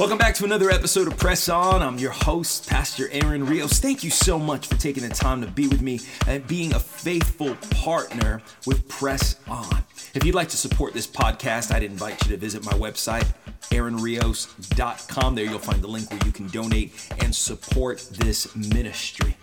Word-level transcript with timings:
Welcome 0.00 0.16
back 0.16 0.34
to 0.36 0.46
another 0.46 0.70
episode 0.70 1.08
of 1.08 1.18
Press 1.18 1.50
On. 1.50 1.82
I'm 1.82 1.98
your 1.98 2.10
host, 2.10 2.66
Pastor 2.66 3.10
Aaron 3.12 3.44
Rios. 3.44 3.80
Thank 3.80 4.02
you 4.02 4.08
so 4.08 4.38
much 4.38 4.66
for 4.66 4.76
taking 4.76 5.02
the 5.02 5.10
time 5.10 5.42
to 5.42 5.46
be 5.46 5.68
with 5.68 5.82
me 5.82 6.00
and 6.26 6.46
being 6.46 6.72
a 6.72 6.80
faithful 6.80 7.54
partner 7.82 8.40
with 8.64 8.88
Press 8.88 9.36
On. 9.46 9.84
If 10.14 10.24
you'd 10.24 10.34
like 10.34 10.48
to 10.48 10.56
support 10.56 10.94
this 10.94 11.06
podcast, 11.06 11.70
I'd 11.70 11.82
invite 11.82 12.24
you 12.24 12.30
to 12.30 12.38
visit 12.38 12.64
my 12.64 12.72
website, 12.72 13.30
aaronrios.com. 13.72 15.34
There 15.34 15.44
you'll 15.44 15.58
find 15.58 15.82
the 15.82 15.88
link 15.88 16.10
where 16.10 16.20
you 16.24 16.32
can 16.32 16.48
donate 16.48 16.94
and 17.20 17.36
support 17.36 17.98
this 18.10 18.56
ministry. 18.56 19.36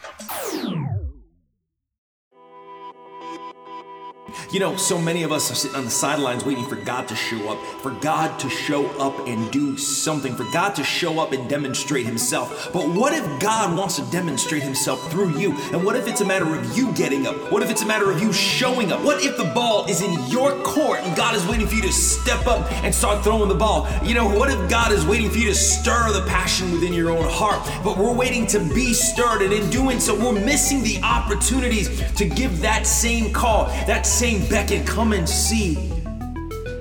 You 4.52 4.60
know, 4.60 4.76
so 4.76 4.98
many 4.98 5.24
of 5.24 5.32
us 5.32 5.52
are 5.52 5.56
sitting 5.56 5.78
on 5.78 5.86
the 5.86 5.92
sidelines 5.92 6.46
waiting 6.46 6.66
for 6.66 6.76
God 6.76 7.08
to 7.08 7.16
show 7.16 7.52
up, 7.52 7.60
for 7.82 7.92
God 7.92 8.40
to 8.40 8.50
show 8.50 8.86
up 9.00 9.28
and 9.28 9.52
do 9.52 9.78
something, 9.78 10.36
for 10.36 10.46
God 10.52 10.76
to 10.76 10.84
show 10.84 11.20
up 11.20 11.32
and 11.32 11.50
demonstrate 11.50 12.06
Himself. 12.06 12.72
But 12.74 12.88
what 12.90 13.14
if 13.14 13.42
God 13.42 13.78
wants 13.78 13.98
to 13.98 14.04
demonstrate 14.12 14.64
Himself 14.64 15.12
through 15.12 15.38
you? 15.38 15.52
And 15.74 15.84
what 15.84 15.96
if 15.96 16.08
it's 16.08 16.22
a 16.22 16.26
matter 16.26 16.56
of 16.56 16.78
you 16.78 16.92
getting 16.94 17.28
up? 17.28 17.36
What 17.52 17.64
if 17.64 17.70
it's 17.70 17.82
a 17.82 17.86
matter 17.86 18.12
of 18.12 18.22
you 18.22 18.34
showing 18.34 18.92
up? 18.92 19.04
What 19.04 19.24
if 19.24 19.38
the 19.38 19.52
ball 19.54 19.86
is 19.86 20.02
in 20.02 20.14
your 20.30 20.52
court 20.64 21.00
and 21.02 21.16
God 21.16 21.36
is 21.36 21.46
waiting 21.48 21.68
for 21.68 21.76
you 21.76 21.82
to 21.84 21.94
step 21.94 22.48
up 22.48 22.72
and 22.84 22.94
start 22.94 23.24
throwing 23.24 23.50
the 23.50 23.56
ball? 23.56 23.88
You 24.04 24.14
know, 24.14 24.28
what 24.28 24.50
if 24.50 24.70
God 24.70 24.92
is 24.92 25.06
waiting 25.06 25.30
for 25.30 25.38
you 25.38 25.48
to 25.48 25.56
stir 25.56 26.12
the 26.12 26.26
passion 26.28 26.72
within 26.72 26.94
your 26.94 27.12
own 27.12 27.26
heart? 27.30 27.62
But 27.84 27.98
we're 27.98 28.14
waiting 28.14 28.48
to 28.48 28.60
be 28.60 28.94
stirred, 28.94 29.42
and 29.42 29.54
in 29.54 29.70
doing 29.70 30.00
so, 30.00 30.16
we're 30.16 30.40
missing 30.40 30.84
the 30.84 31.02
opportunities 31.04 31.88
to 32.14 32.26
give 32.26 32.62
that 32.62 32.86
same 32.86 33.32
call, 33.34 33.66
that 33.86 34.06
same 34.18 34.50
beckon, 34.50 34.84
come 34.84 35.14
and 35.14 35.30
see 35.30 35.76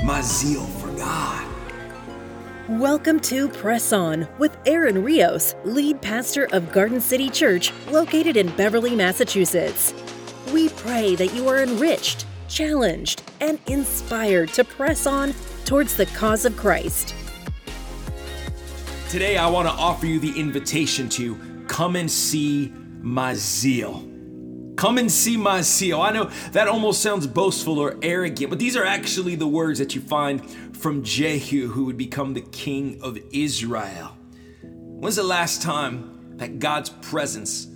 my 0.03 0.23
zeal 0.23 0.65
for 0.65 0.91
God. 0.97 1.47
Welcome 2.67 3.21
to 3.21 3.51
Press 3.51 3.93
On 3.93 4.27
with 4.39 4.57
Aaron 4.65 5.05
Rios, 5.05 5.55
lead 5.63 6.01
pastor 6.01 6.49
of 6.53 6.73
Garden 6.73 6.99
City 6.99 7.29
Church, 7.29 7.75
located 7.91 8.39
in 8.39 8.49
Beverly, 8.57 8.97
Massachusetts. 8.97 9.93
We 10.51 10.71
pray 10.71 11.15
that 11.17 11.35
you 11.35 11.47
are 11.49 11.63
enriched, 11.63 12.25
challenged, 12.49 13.23
and 13.43 13.59
inspired 13.67 14.49
to 14.55 14.65
press 14.65 15.07
on 15.07 15.35
towards 15.67 15.95
the 15.95 16.07
cause 16.07 16.47
of 16.47 16.57
Christ. 16.57 17.15
Today, 19.11 19.37
I 19.37 19.47
want 19.51 19.69
to 19.69 19.75
offer 19.75 20.07
you 20.07 20.19
the 20.21 20.41
invitation 20.41 21.11
to 21.11 21.37
come 21.69 21.97
and 21.97 22.11
see 22.11 22.73
my 23.03 23.35
zeal. 23.35 24.16
Come 24.77 24.99
and 24.99 25.11
see 25.11 25.37
my 25.37 25.63
seal. 25.63 26.03
I 26.03 26.13
know 26.13 26.31
that 26.53 26.69
almost 26.69 27.03
sounds 27.03 27.27
boastful 27.27 27.79
or 27.79 27.97
arrogant, 28.03 28.51
but 28.51 28.59
these 28.59 28.77
are 28.77 28.85
actually 28.85 29.35
the 29.35 29.47
words 29.47 29.79
that 29.79 29.95
you 29.95 30.03
find 30.03 30.49
from 30.77 31.03
Jehu, 31.03 31.69
who 31.69 31.87
would 31.87 31.97
become 31.97 32.35
the 32.35 32.43
king 32.43 33.01
of 33.03 33.19
Israel. 33.33 34.17
When's 34.63 35.17
the 35.17 35.23
last 35.23 35.63
time 35.63 36.37
that 36.37 36.59
God's 36.59 36.91
presence 36.91 37.67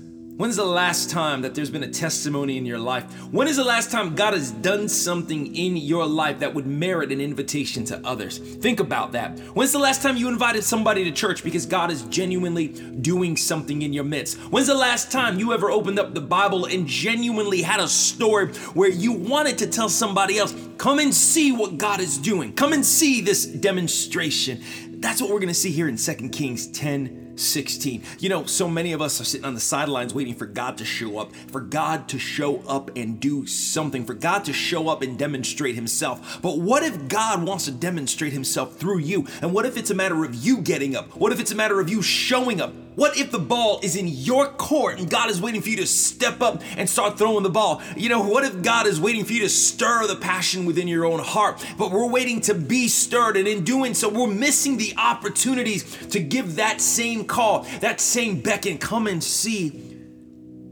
When's 0.41 0.57
the 0.57 0.65
last 0.65 1.11
time 1.11 1.43
that 1.43 1.55
there's 1.55 1.69
been 1.69 1.83
a 1.83 1.91
testimony 1.91 2.57
in 2.57 2.65
your 2.65 2.79
life? 2.79 3.05
When 3.31 3.47
is 3.47 3.57
the 3.59 3.65
last 3.65 3.91
time 3.91 4.15
God 4.15 4.33
has 4.33 4.51
done 4.51 4.89
something 4.89 5.55
in 5.55 5.77
your 5.77 6.07
life 6.07 6.39
that 6.39 6.55
would 6.55 6.67
merit 6.67 7.13
an 7.13 7.21
invitation 7.21 7.85
to 7.85 8.01
others? 8.07 8.39
Think 8.39 8.81
about 8.81 9.13
that. 9.13 9.39
When's 9.53 9.73
the 9.73 9.79
last 9.79 10.01
time 10.01 10.17
you 10.17 10.29
invited 10.29 10.65
somebody 10.65 11.05
to 11.05 11.13
church 11.13 11.45
because 11.45 11.67
God 11.67 11.91
is 11.91 12.05
genuinely 12.05 12.69
doing 12.69 13.37
something 13.37 13.83
in 13.83 13.93
your 13.93 14.05
midst? 14.05 14.39
When's 14.51 14.69
the 14.69 14.75
last 14.75 15.13
time 15.13 15.39
you 15.39 15.53
ever 15.53 15.71
opened 15.71 15.99
up 15.99 16.15
the 16.15 16.23
Bible 16.23 16.65
and 16.65 16.87
genuinely 16.87 17.61
had 17.61 17.79
a 17.79 17.87
story 17.87 18.49
where 18.73 18.89
you 18.89 19.13
wanted 19.13 19.59
to 19.59 19.67
tell 19.67 19.91
somebody 19.91 20.39
else, 20.39 20.55
come 20.79 21.01
and 21.01 21.15
see 21.15 21.53
what 21.53 21.77
God 21.77 22.01
is 22.01 22.17
doing? 22.17 22.55
Come 22.55 22.73
and 22.73 22.87
see 22.87 23.21
this 23.21 23.45
demonstration. 23.45 24.63
That's 25.01 25.21
what 25.21 25.31
we're 25.31 25.41
going 25.41 25.49
to 25.49 25.55
see 25.55 25.71
here 25.71 25.87
in 25.87 25.99
2 25.99 26.31
Kings 26.31 26.67
10 26.69 27.30
16. 27.41 28.03
You 28.19 28.29
know, 28.29 28.45
so 28.45 28.69
many 28.69 28.93
of 28.93 29.01
us 29.01 29.21
are 29.21 29.25
sitting 29.25 29.45
on 29.45 29.55
the 29.55 29.61
sidelines 29.61 30.15
waiting 30.15 30.35
for 30.35 30.47
God 30.47 30.79
to 30.79 30.85
show 30.85 31.19
up, 31.19 31.35
for 31.51 31.61
God 31.61 32.09
to 32.09 32.19
show 32.19 32.59
up 32.69 32.97
and 32.97 33.19
do 33.19 33.47
something, 33.47 34.05
for 34.05 34.15
God 34.15 34.45
to 34.45 34.53
show 34.53 34.89
up 34.89 35.03
and 35.03 35.19
demonstrate 35.19 35.75
Himself. 35.75 36.41
But 36.43 36.59
what 36.59 36.83
if 36.83 37.09
God 37.09 37.47
wants 37.47 37.65
to 37.65 37.73
demonstrate 37.73 38.33
Himself 38.33 38.77
through 38.77 38.99
you? 38.99 39.27
And 39.43 39.53
what 39.53 39.67
if 39.67 39.77
it's 39.77 39.91
a 39.91 39.95
matter 39.95 40.25
of 40.25 40.35
you 40.35 40.59
getting 40.59 40.97
up? 40.97 41.17
What 41.17 41.33
if 41.33 41.41
it's 41.41 41.53
a 41.53 41.57
matter 41.57 41.81
of 41.81 41.89
you 41.89 42.03
showing 42.03 42.61
up? 42.61 42.73
What 42.97 43.17
if 43.17 43.31
the 43.31 43.39
ball 43.39 43.81
is 43.83 43.95
in 43.95 44.09
your 44.09 44.49
court 44.49 44.99
and 44.99 45.09
God 45.09 45.31
is 45.31 45.41
waiting 45.41 45.63
for 45.63 45.69
you 45.69 45.77
to 45.77 45.87
step 45.87 46.41
up 46.41 46.61
and 46.77 46.89
start 46.89 47.17
throwing 47.17 47.45
the 47.45 47.51
ball? 47.51 47.81
You 47.97 48.09
know, 48.09 48.23
what 48.23 48.45
if 48.45 48.63
God 48.63 48.87
is 48.87 49.01
waiting 49.01 49.25
for 49.25 49.33
you 49.33 49.41
to 49.41 49.49
stir 49.49 50.07
the 50.07 50.17
passion 50.17 50.67
within 50.67 50.89
your 50.89 51.05
own 51.05 51.21
heart? 51.21 51.65
But 51.79 51.93
we're 51.93 52.09
waiting 52.09 52.41
to 52.43 52.55
be 52.55 52.89
stirred, 52.89 53.37
and 53.37 53.47
in 53.47 53.65
doing 53.65 53.95
so, 53.95 54.09
we're 54.09 54.27
missing 54.27 54.77
the 54.77 54.93
opportunities 54.97 56.09
to 56.09 56.21
give 56.21 56.57
that 56.57 56.81
same 56.81 57.25
call, 57.25 57.63
that 57.81 58.01
same 58.01 58.41
beckon, 58.41 58.79
come 58.79 59.07
and 59.07 59.23
see 59.23 59.99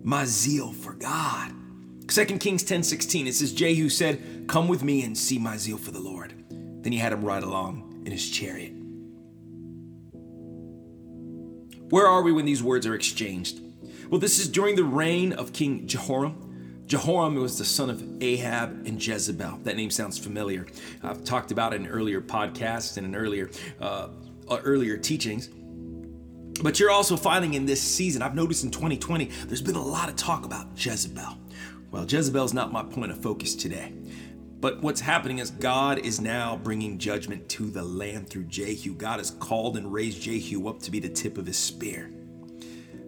my 0.02 0.24
zeal 0.24 0.72
for 0.72 0.94
God. 0.94 1.52
2 2.08 2.24
Kings 2.38 2.62
10 2.64 2.82
16, 2.82 3.26
it 3.26 3.34
says, 3.34 3.52
Jehu 3.52 3.88
said, 3.88 4.46
Come 4.48 4.66
with 4.66 4.82
me 4.82 5.04
and 5.04 5.16
see 5.16 5.38
my 5.38 5.56
zeal 5.56 5.76
for 5.76 5.90
the 5.92 6.00
Lord. 6.00 6.34
Then 6.50 6.92
he 6.92 6.98
had 6.98 7.12
him 7.12 7.24
ride 7.24 7.42
along 7.42 8.02
in 8.06 8.12
his 8.12 8.28
chariot. 8.28 8.77
Where 11.90 12.06
are 12.06 12.22
we 12.22 12.32
when 12.32 12.44
these 12.44 12.62
words 12.62 12.86
are 12.86 12.94
exchanged? 12.94 13.60
Well, 14.10 14.20
this 14.20 14.38
is 14.38 14.48
during 14.48 14.76
the 14.76 14.84
reign 14.84 15.32
of 15.32 15.52
King 15.52 15.86
Jehoram. 15.86 16.82
Jehoram 16.86 17.34
was 17.34 17.58
the 17.58 17.64
son 17.64 17.90
of 17.90 18.02
Ahab 18.22 18.86
and 18.86 19.04
Jezebel. 19.04 19.60
That 19.64 19.76
name 19.76 19.90
sounds 19.90 20.18
familiar. 20.18 20.66
I've 21.02 21.24
talked 21.24 21.50
about 21.50 21.72
it 21.72 21.76
in 21.76 21.86
earlier 21.86 22.20
podcasts 22.20 22.96
and 22.96 23.06
in 23.06 23.14
earlier 23.14 23.50
uh, 23.80 24.08
uh 24.48 24.58
earlier 24.64 24.96
teachings. 24.96 25.48
But 26.62 26.80
you're 26.80 26.90
also 26.90 27.16
finding 27.16 27.54
in 27.54 27.66
this 27.66 27.80
season, 27.80 28.20
I've 28.20 28.34
noticed 28.34 28.64
in 28.64 28.70
2020, 28.70 29.26
there's 29.46 29.62
been 29.62 29.76
a 29.76 29.82
lot 29.82 30.08
of 30.08 30.16
talk 30.16 30.44
about 30.44 30.66
Jezebel. 30.74 31.38
Well, 31.90 32.04
Jezebel's 32.04 32.52
not 32.52 32.72
my 32.72 32.82
point 32.82 33.12
of 33.12 33.22
focus 33.22 33.54
today. 33.54 33.92
But 34.60 34.82
what's 34.82 35.00
happening 35.00 35.38
is 35.38 35.52
God 35.52 35.98
is 35.98 36.20
now 36.20 36.56
bringing 36.56 36.98
judgment 36.98 37.48
to 37.50 37.70
the 37.70 37.82
land 37.82 38.28
through 38.28 38.44
Jehu. 38.44 38.92
God 38.94 39.18
has 39.18 39.30
called 39.30 39.76
and 39.76 39.92
raised 39.92 40.20
Jehu 40.20 40.68
up 40.68 40.80
to 40.80 40.90
be 40.90 40.98
the 40.98 41.08
tip 41.08 41.38
of 41.38 41.46
his 41.46 41.56
spear. 41.56 42.10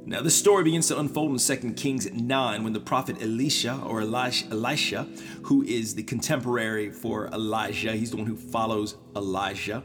Now, 0.07 0.23
the 0.23 0.31
story 0.31 0.65
begins 0.65 0.89
to 0.89 0.99
unfold 0.99 1.33
in 1.33 1.39
2 1.39 1.73
Kings 1.75 2.11
9 2.11 2.65
when 2.65 2.73
the 2.73 2.81
prophet 2.81 3.21
Elisha, 3.21 3.81
or 3.85 4.01
Elisha, 4.01 5.09
who 5.43 5.63
is 5.63 5.95
the 5.95 6.03
contemporary 6.03 6.91
for 6.91 7.27
Elijah, 7.29 7.93
he's 7.93 8.11
the 8.11 8.17
one 8.17 8.27
who 8.27 8.37
follows 8.37 8.97
Elijah, 9.15 9.83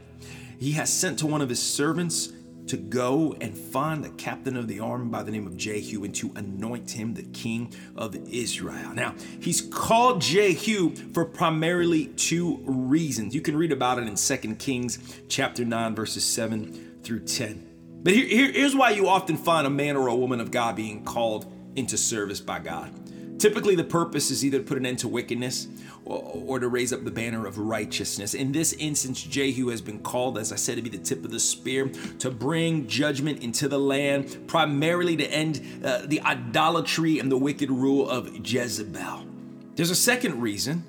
he 0.58 0.72
has 0.72 0.92
sent 0.92 1.18
to 1.18 1.26
one 1.26 1.42
of 1.42 1.48
his 1.48 1.62
servants 1.62 2.32
to 2.68 2.76
go 2.76 3.36
and 3.40 3.56
find 3.56 4.02
the 4.02 4.10
captain 4.10 4.56
of 4.56 4.68
the 4.68 4.80
army 4.80 5.08
by 5.08 5.22
the 5.22 5.30
name 5.30 5.46
of 5.46 5.56
Jehu 5.56 6.04
and 6.04 6.14
to 6.16 6.32
anoint 6.36 6.90
him 6.90 7.14
the 7.14 7.22
king 7.22 7.72
of 7.96 8.16
Israel. 8.28 8.92
Now, 8.94 9.14
he's 9.40 9.60
called 9.60 10.20
Jehu 10.20 10.94
for 11.12 11.24
primarily 11.24 12.06
two 12.06 12.60
reasons. 12.64 13.34
You 13.34 13.40
can 13.40 13.56
read 13.56 13.72
about 13.72 13.98
it 13.98 14.06
in 14.06 14.16
2 14.16 14.54
Kings 14.56 14.98
chapter 15.28 15.64
9 15.64 15.94
verses 15.94 16.24
7 16.24 17.00
through 17.02 17.20
10. 17.20 17.66
But 18.02 18.12
here, 18.12 18.26
here, 18.26 18.52
here's 18.52 18.74
why 18.74 18.90
you 18.90 19.08
often 19.08 19.36
find 19.36 19.66
a 19.66 19.70
man 19.70 19.96
or 19.96 20.08
a 20.08 20.14
woman 20.14 20.40
of 20.40 20.50
God 20.50 20.76
being 20.76 21.04
called 21.04 21.52
into 21.76 21.96
service 21.96 22.40
by 22.40 22.58
God. 22.58 22.92
Typically, 23.38 23.74
the 23.74 23.84
purpose 23.84 24.30
is 24.30 24.44
either 24.44 24.58
to 24.58 24.64
put 24.64 24.78
an 24.78 24.86
end 24.86 24.98
to 25.00 25.08
wickedness 25.08 25.68
or, 26.04 26.42
or, 26.46 26.58
to 26.58 26.68
raise 26.68 26.92
up 26.92 27.04
the 27.04 27.10
banner 27.10 27.46
of 27.46 27.58
righteousness. 27.58 28.32
In 28.32 28.52
this 28.52 28.72
instance, 28.74 29.22
Jehu 29.22 29.68
has 29.68 29.82
been 29.82 29.98
called, 29.98 30.38
as 30.38 30.52
I 30.52 30.56
said, 30.56 30.76
to 30.76 30.82
be 30.82 30.88
the 30.88 30.98
tip 30.98 31.24
of 31.24 31.30
the 31.30 31.40
spear, 31.40 31.88
to 32.20 32.30
bring 32.30 32.86
judgment 32.86 33.42
into 33.42 33.68
the 33.68 33.78
land, 33.78 34.46
primarily 34.46 35.16
to 35.16 35.26
end 35.26 35.62
uh, 35.84 36.02
the 36.06 36.20
idolatry 36.22 37.18
and 37.18 37.30
the 37.30 37.36
wicked 37.36 37.70
rule 37.70 38.08
of 38.08 38.46
Jezebel. 38.46 39.26
There's 39.74 39.90
a 39.90 39.96
second 39.96 40.40
reason. 40.40 40.84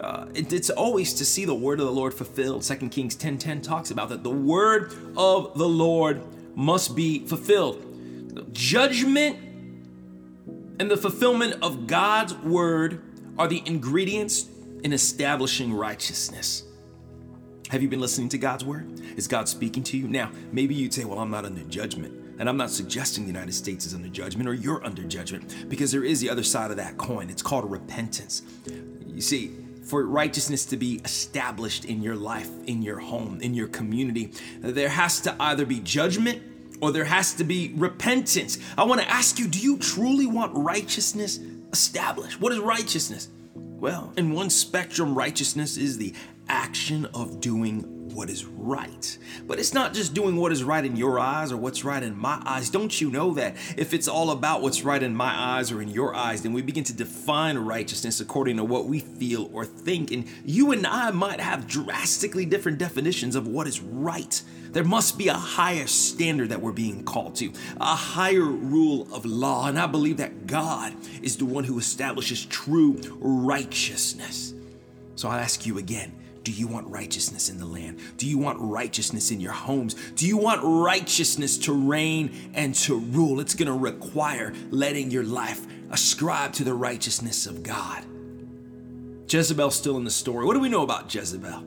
Uh, 0.00 0.26
it, 0.34 0.52
it's 0.52 0.70
always 0.70 1.14
to 1.14 1.24
see 1.24 1.44
the 1.44 1.54
word 1.54 1.78
of 1.78 1.86
the 1.86 1.92
Lord 1.92 2.12
fulfilled. 2.12 2.62
2 2.62 2.88
Kings 2.88 3.14
10:10 3.14 3.38
10 3.38 3.60
talks 3.62 3.92
about 3.92 4.08
that. 4.08 4.24
The 4.24 4.30
word 4.30 4.92
of 5.16 5.56
the 5.56 5.68
Lord 5.68 6.22
must 6.56 6.96
be 6.96 7.24
fulfilled. 7.26 7.88
Judgment 8.52 9.38
and 10.78 10.90
the 10.90 10.96
fulfillment 10.96 11.62
of 11.62 11.86
God's 11.86 12.34
word 12.34 13.02
are 13.38 13.48
the 13.48 13.62
ingredients 13.66 14.46
in 14.82 14.92
establishing 14.92 15.72
righteousness. 15.72 16.64
Have 17.70 17.82
you 17.82 17.88
been 17.88 18.00
listening 18.00 18.28
to 18.30 18.38
God's 18.38 18.64
word? 18.64 19.00
Is 19.16 19.26
God 19.26 19.48
speaking 19.48 19.82
to 19.84 19.96
you? 19.96 20.06
Now, 20.08 20.30
maybe 20.50 20.74
you'd 20.74 20.92
say, 20.92 21.04
Well, 21.04 21.18
I'm 21.18 21.30
not 21.30 21.44
under 21.44 21.62
judgment. 21.62 22.18
And 22.38 22.48
I'm 22.48 22.56
not 22.56 22.70
suggesting 22.70 23.24
the 23.24 23.30
United 23.30 23.52
States 23.52 23.86
is 23.86 23.94
under 23.94 24.08
judgment 24.08 24.48
or 24.48 24.54
you're 24.54 24.84
under 24.84 25.04
judgment 25.04 25.68
because 25.68 25.92
there 25.92 26.02
is 26.02 26.20
the 26.20 26.28
other 26.28 26.42
side 26.42 26.70
of 26.70 26.76
that 26.78 26.98
coin. 26.98 27.30
It's 27.30 27.42
called 27.42 27.70
repentance. 27.70 28.42
You 29.06 29.20
see, 29.20 29.52
for 29.84 30.04
righteousness 30.04 30.64
to 30.66 30.76
be 30.76 31.00
established 31.04 31.84
in 31.84 32.02
your 32.02 32.16
life, 32.16 32.50
in 32.66 32.82
your 32.82 32.98
home, 32.98 33.40
in 33.40 33.54
your 33.54 33.68
community, 33.68 34.32
there 34.60 34.88
has 34.88 35.20
to 35.20 35.36
either 35.38 35.64
be 35.64 35.80
judgment 35.80 36.42
or 36.82 36.90
there 36.90 37.04
has 37.04 37.32
to 37.34 37.44
be 37.44 37.72
repentance. 37.76 38.58
I 38.76 38.84
want 38.84 39.00
to 39.00 39.08
ask 39.08 39.38
you 39.38 39.46
do 39.46 39.58
you 39.58 39.78
truly 39.78 40.26
want 40.26 40.52
righteousness 40.54 41.38
established? 41.72 42.40
What 42.40 42.52
is 42.52 42.58
righteousness? 42.58 43.28
Well, 43.54 44.12
in 44.16 44.32
one 44.32 44.50
spectrum, 44.50 45.14
righteousness 45.14 45.76
is 45.76 45.96
the 45.96 46.12
action 46.48 47.06
of 47.14 47.40
doing 47.40 47.91
what 48.12 48.30
is 48.30 48.44
right. 48.44 49.18
But 49.46 49.58
it's 49.58 49.74
not 49.74 49.94
just 49.94 50.14
doing 50.14 50.36
what 50.36 50.52
is 50.52 50.62
right 50.62 50.84
in 50.84 50.96
your 50.96 51.18
eyes 51.18 51.52
or 51.52 51.56
what's 51.56 51.84
right 51.84 52.02
in 52.02 52.16
my 52.16 52.40
eyes. 52.44 52.70
Don't 52.70 53.00
you 53.00 53.10
know 53.10 53.34
that 53.34 53.56
if 53.76 53.92
it's 53.92 54.08
all 54.08 54.30
about 54.30 54.62
what's 54.62 54.82
right 54.82 55.02
in 55.02 55.16
my 55.16 55.32
eyes 55.34 55.72
or 55.72 55.82
in 55.82 55.88
your 55.88 56.14
eyes, 56.14 56.42
then 56.42 56.52
we 56.52 56.62
begin 56.62 56.84
to 56.84 56.92
define 56.92 57.58
righteousness 57.58 58.20
according 58.20 58.56
to 58.56 58.64
what 58.64 58.86
we 58.86 59.00
feel 59.00 59.50
or 59.52 59.64
think. 59.64 60.10
And 60.10 60.26
you 60.44 60.72
and 60.72 60.86
I 60.86 61.10
might 61.10 61.40
have 61.40 61.66
drastically 61.66 62.46
different 62.46 62.78
definitions 62.78 63.36
of 63.36 63.46
what 63.46 63.66
is 63.66 63.80
right. 63.80 64.42
There 64.70 64.84
must 64.84 65.18
be 65.18 65.28
a 65.28 65.34
higher 65.34 65.86
standard 65.86 66.48
that 66.48 66.60
we're 66.60 66.72
being 66.72 67.04
called 67.04 67.36
to, 67.36 67.52
a 67.78 67.94
higher 67.94 68.40
rule 68.40 69.06
of 69.12 69.26
law. 69.26 69.68
And 69.68 69.78
I 69.78 69.86
believe 69.86 70.16
that 70.16 70.46
God 70.46 70.94
is 71.22 71.36
the 71.36 71.44
one 71.44 71.64
who 71.64 71.78
establishes 71.78 72.46
true 72.46 72.98
righteousness. 73.20 74.54
So 75.14 75.28
I 75.28 75.40
ask 75.40 75.66
you 75.66 75.78
again 75.78 76.21
do 76.44 76.50
you 76.50 76.66
want 76.66 76.88
righteousness 76.88 77.48
in 77.48 77.58
the 77.58 77.66
land? 77.66 77.98
Do 78.16 78.28
you 78.28 78.38
want 78.38 78.58
righteousness 78.60 79.30
in 79.30 79.40
your 79.40 79.52
homes? 79.52 79.94
Do 80.16 80.26
you 80.26 80.36
want 80.36 80.60
righteousness 80.62 81.56
to 81.58 81.72
reign 81.72 82.50
and 82.54 82.74
to 82.76 82.98
rule? 82.98 83.40
It's 83.40 83.54
going 83.54 83.68
to 83.68 83.78
require 83.78 84.52
letting 84.70 85.10
your 85.10 85.24
life 85.24 85.66
ascribe 85.90 86.52
to 86.54 86.64
the 86.64 86.74
righteousness 86.74 87.46
of 87.46 87.62
God. 87.62 88.04
Jezebel's 89.28 89.76
still 89.76 89.96
in 89.96 90.04
the 90.04 90.10
story. 90.10 90.44
What 90.44 90.54
do 90.54 90.60
we 90.60 90.68
know 90.68 90.82
about 90.82 91.14
Jezebel? 91.14 91.64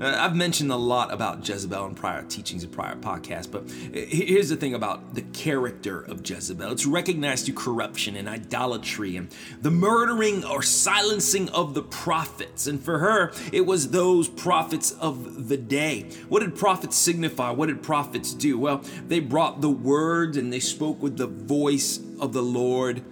Uh, 0.00 0.16
I've 0.16 0.36
mentioned 0.36 0.70
a 0.70 0.76
lot 0.76 1.12
about 1.12 1.46
Jezebel 1.46 1.86
in 1.86 1.94
prior 1.94 2.22
teachings 2.22 2.62
and 2.62 2.72
prior 2.72 2.94
podcasts, 2.94 3.50
but 3.50 3.68
here's 3.70 4.48
the 4.48 4.56
thing 4.56 4.74
about 4.74 5.14
the 5.14 5.22
character 5.22 6.02
of 6.02 6.28
Jezebel 6.28 6.70
it's 6.70 6.86
recognized 6.86 7.46
through 7.46 7.56
corruption 7.56 8.14
and 8.14 8.28
idolatry 8.28 9.16
and 9.16 9.28
the 9.60 9.70
murdering 9.70 10.44
or 10.44 10.62
silencing 10.62 11.48
of 11.48 11.74
the 11.74 11.82
prophets. 11.82 12.66
And 12.66 12.80
for 12.80 12.98
her, 13.00 13.32
it 13.52 13.66
was 13.66 13.90
those 13.90 14.28
prophets 14.28 14.92
of 14.92 15.48
the 15.48 15.56
day. 15.56 16.02
What 16.28 16.40
did 16.40 16.56
prophets 16.56 16.96
signify? 16.96 17.50
What 17.50 17.66
did 17.66 17.82
prophets 17.82 18.34
do? 18.34 18.58
Well, 18.58 18.82
they 19.06 19.18
brought 19.18 19.60
the 19.60 19.70
words 19.70 20.36
and 20.36 20.52
they 20.52 20.60
spoke 20.60 21.02
with 21.02 21.16
the 21.16 21.26
voice 21.26 21.98
of 22.20 22.32
the 22.32 22.42
Lord 22.42 23.02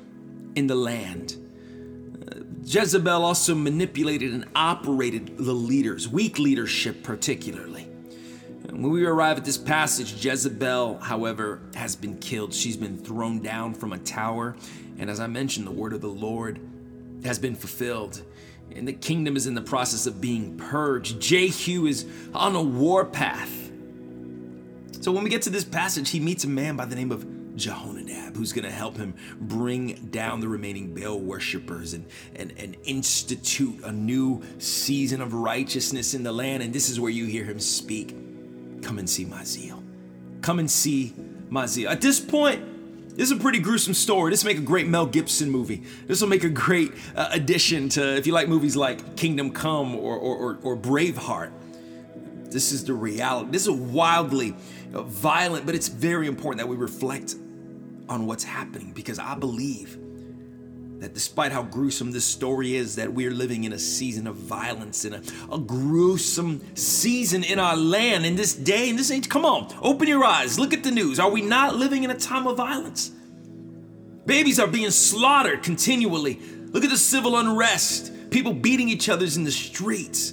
in 0.55 0.69
the 0.69 0.77
land. 0.77 1.37
Jezebel 2.67 3.25
also 3.25 3.55
manipulated 3.55 4.33
and 4.33 4.45
operated 4.57 5.39
the 5.39 5.53
leaders, 5.53 6.09
weak 6.09 6.41
leadership 6.41 7.05
particularly. 7.05 7.85
When 8.65 8.91
we 8.91 9.07
arrive 9.07 9.39
at 9.39 9.45
this 9.45 9.57
passage, 9.57 10.25
Jezebel, 10.25 10.99
however, 10.99 11.61
has 11.77 11.95
been 11.95 12.19
killed. 12.19 12.53
She's 12.53 12.77
been 12.77 12.99
thrown 12.99 13.41
down 13.41 13.73
from 13.73 13.93
a 13.93 13.99
tower. 13.99 14.57
And 14.99 15.09
as 15.09 15.21
I 15.21 15.29
mentioned, 15.29 15.65
the 15.65 15.73
word 15.73 15.93
of 15.93 16.01
the 16.01 16.09
Lord 16.09 16.61
has 17.25 17.39
been 17.39 17.55
fulfilled. 17.55 18.21
And 18.75 18.87
the 18.87 18.93
kingdom 18.93 19.37
is 19.37 19.47
in 19.47 19.55
the 19.55 19.63
process 19.63 20.09
of 20.09 20.21
being 20.21 20.59
purged. 20.59 21.21
Jehu 21.21 21.87
is 21.87 22.05
on 22.35 22.57
a 22.57 22.63
war 22.63 23.05
path. 23.05 23.71
So 25.01 25.13
when 25.13 25.23
we 25.23 25.31
get 25.31 25.43
to 25.43 25.51
this 25.51 25.65
passage, 25.65 26.11
he 26.11 26.19
meets 26.19 26.43
a 26.43 26.49
man 26.49 26.75
by 26.75 26.85
the 26.85 26.97
name 26.97 27.13
of 27.13 27.25
Jehonadab, 27.57 28.37
who's 28.37 28.53
going 28.53 28.65
to 28.65 28.71
help 28.71 28.97
him 28.97 29.15
bring 29.41 30.09
down 30.11 30.41
the 30.41 30.49
remaining 30.49 30.95
Baal 30.95 31.19
worshippers 31.19 31.95
and, 31.95 32.07
and, 32.35 32.53
and 32.59 32.77
institute 32.85 33.83
a 33.85 33.93
new 33.93 34.43
season 34.59 35.21
of 35.21 35.35
righteousness 35.35 36.15
in 36.15 36.23
the 36.23 36.33
land. 36.33 36.63
And 36.63 36.73
this 36.73 36.89
is 36.89 37.01
where 37.01 37.11
you 37.11 37.27
hear 37.27 37.45
him 37.45 37.61
speak 37.61 38.15
Come 38.83 38.99
and 38.99 39.09
see 39.09 39.25
my 39.25 39.43
zeal. 39.43 39.83
Come 40.43 40.59
and 40.59 40.71
see 40.71 41.13
my 41.49 41.67
zeal. 41.67 41.91
At 41.91 42.01
this 42.01 42.21
point, 42.21 43.17
this 43.17 43.31
is 43.31 43.37
a 43.37 43.41
pretty 43.41 43.59
gruesome 43.59 43.95
story. 43.95 44.31
This 44.31 44.45
will 44.45 44.51
make 44.51 44.59
a 44.59 44.65
great 44.65 44.87
Mel 44.87 45.07
Gibson 45.07 45.51
movie. 45.51 45.83
This 46.07 46.21
will 46.21 46.29
make 46.29 46.45
a 46.45 46.49
great 46.49 46.93
uh, 47.17 47.29
addition 47.33 47.89
to, 47.91 48.17
if 48.17 48.27
you 48.27 48.33
like 48.33 48.47
movies 48.47 48.77
like 48.77 49.17
Kingdom 49.17 49.51
Come 49.51 49.97
or, 49.97 50.17
or, 50.17 50.37
or, 50.37 50.59
or 50.63 50.77
Braveheart. 50.77 51.51
This 52.51 52.71
is 52.73 52.85
the 52.85 52.95
reality. 52.95 53.51
This 53.51 53.63
is 53.63 53.71
wildly 53.71 54.55
violent, 54.91 55.67
but 55.67 55.75
it's 55.75 55.89
very 55.89 56.27
important 56.27 56.61
that 56.61 56.69
we 56.69 56.77
reflect 56.77 57.35
on 58.09 58.27
what's 58.27 58.45
happening 58.45 58.93
because 58.93 59.19
I 59.19 59.35
believe 59.35 59.99
that 61.01 61.13
despite 61.13 61.53
how 61.53 61.63
gruesome 61.63 62.11
this 62.13 62.25
story 62.25 62.75
is, 62.75 62.97
that 62.97 63.13
we're 63.13 63.31
living 63.31 63.65
in 63.65 63.73
a 63.73 63.79
season 63.79 64.27
of 64.27 64.35
violence, 64.37 65.05
in 65.05 65.15
a, 65.15 65.23
a, 65.53 65.59
gruesome 65.59 66.63
season 66.75 67.45
in 67.45 67.59
our 67.59 67.77
land, 67.77 68.25
in 68.25 68.35
this 68.35 68.55
day, 68.55 68.89
in 68.89 68.97
this 68.97 69.11
age. 69.11 69.29
Come 69.29 69.45
on, 69.45 69.73
open 69.83 70.09
your 70.09 70.25
eyes, 70.25 70.59
look 70.59 70.73
at 70.73 70.83
the 70.83 70.91
news. 70.91 71.21
Are 71.21 71.31
we 71.31 71.43
not 71.43 71.77
living 71.77 72.05
in 72.05 72.11
a 72.11 72.17
time 72.17 72.47
of 72.47 72.57
violence? 72.57 73.11
Babies 74.25 74.59
are 74.59 74.67
being 74.67 74.91
slaughtered 74.91 75.63
continually. 75.63 76.41
Look 76.73 76.83
at 76.83 76.91
the 76.91 76.97
civil 76.97 77.37
unrest, 77.37 78.31
people 78.31 78.55
beating 78.55 78.89
each 78.89 79.09
other's 79.09 79.37
in 79.37 79.45
the 79.45 79.53
streets 79.53 80.33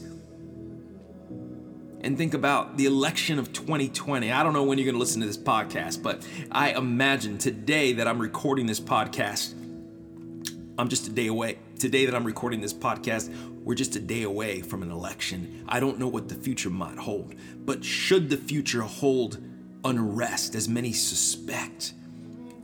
and 2.04 2.18
think 2.18 2.34
about 2.34 2.78
the 2.78 2.86
election 2.86 3.40
of 3.40 3.54
2020. 3.54 4.32
I 4.32 4.44
don't 4.44 4.54
know 4.54 4.64
when 4.64 4.78
you're 4.78 4.86
going 4.86 4.96
to 4.96 5.00
listen 5.00 5.22
to 5.22 5.28
this 5.28 5.38
podcast, 5.38 6.04
but 6.04 6.28
I 6.52 6.72
imagine 6.72 7.38
today 7.38 7.94
that 7.94 8.08
I'm 8.08 8.20
recording 8.20 8.66
this 8.66 8.80
podcast, 8.80 9.54
I'm 10.78 10.90
just 10.90 11.08
a 11.08 11.12
day 11.12 11.28
away. 11.28 11.60
Today 11.80 12.06
that 12.06 12.14
I'm 12.14 12.26
recording 12.26 12.62
this 12.62 12.74
podcast, 12.74 13.34
we're 13.64 13.76
just 13.76 13.96
a 13.96 14.00
day 14.00 14.24
away 14.24 14.62
from 14.62 14.84
an 14.84 14.92
election. 14.92 15.64
I 15.68 15.80
don't 15.80 15.98
know 15.98 16.10
what 16.10 16.28
the 16.28 16.36
future 16.36 16.70
might 16.70 16.98
hold, 16.98 17.36
but 17.66 17.84
should 17.84 18.30
the 18.30 18.38
future 18.38 18.82
hold 18.82 19.38
unrest, 19.86 20.56
as 20.56 20.68
many 20.68 20.92
suspect, 20.92 21.94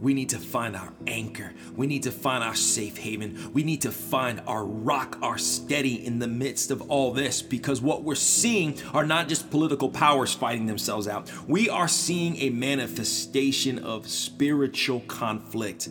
we 0.01 0.13
need 0.13 0.30
to 0.30 0.38
find 0.38 0.75
our 0.75 0.94
anchor. 1.07 1.54
We 1.75 1.88
need 1.88 2.04
to 2.04 2.12
find 2.12 2.44
our 2.44 2.56
safe 2.56 2.98
haven. 2.98 3.51
We 3.54 3.63
need 3.63 3.81
to 3.81 3.92
find 3.92 4.42
our 4.48 4.63
rock, 4.63 5.18
our 5.22 5.38
steady 5.38 6.06
in 6.06 6.19
the 6.19 6.28
midst 6.28 6.72
of 6.72 6.81
all 6.90 7.12
this 7.12 7.42
because 7.42 7.81
what 7.81 8.04
we're 8.04 8.16
seeing 8.16 8.80
are 8.94 9.06
not 9.06 9.28
just 9.28 9.50
political 9.50 9.90
powers 9.90 10.34
fighting 10.34 10.68
themselves 10.68 11.07
out. 11.07 11.31
We 11.48 11.69
are 11.69 11.88
seeing 11.88 12.38
a 12.38 12.50
manifestation 12.50 13.80
of 13.80 14.07
spiritual 14.07 15.01
conflict 15.01 15.90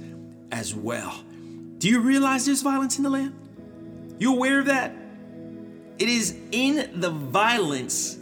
as 0.51 0.75
well. 0.75 1.23
Do 1.79 1.89
you 1.89 2.01
realize 2.01 2.47
there's 2.47 2.63
violence 2.63 2.97
in 2.97 3.05
the 3.05 3.11
land? 3.11 3.35
You 4.19 4.35
aware 4.35 4.61
of 4.61 4.67
that? 4.67 4.95
It 5.99 6.09
is 6.09 6.37
in 6.53 7.01
the 7.01 7.11
violence 7.11 8.17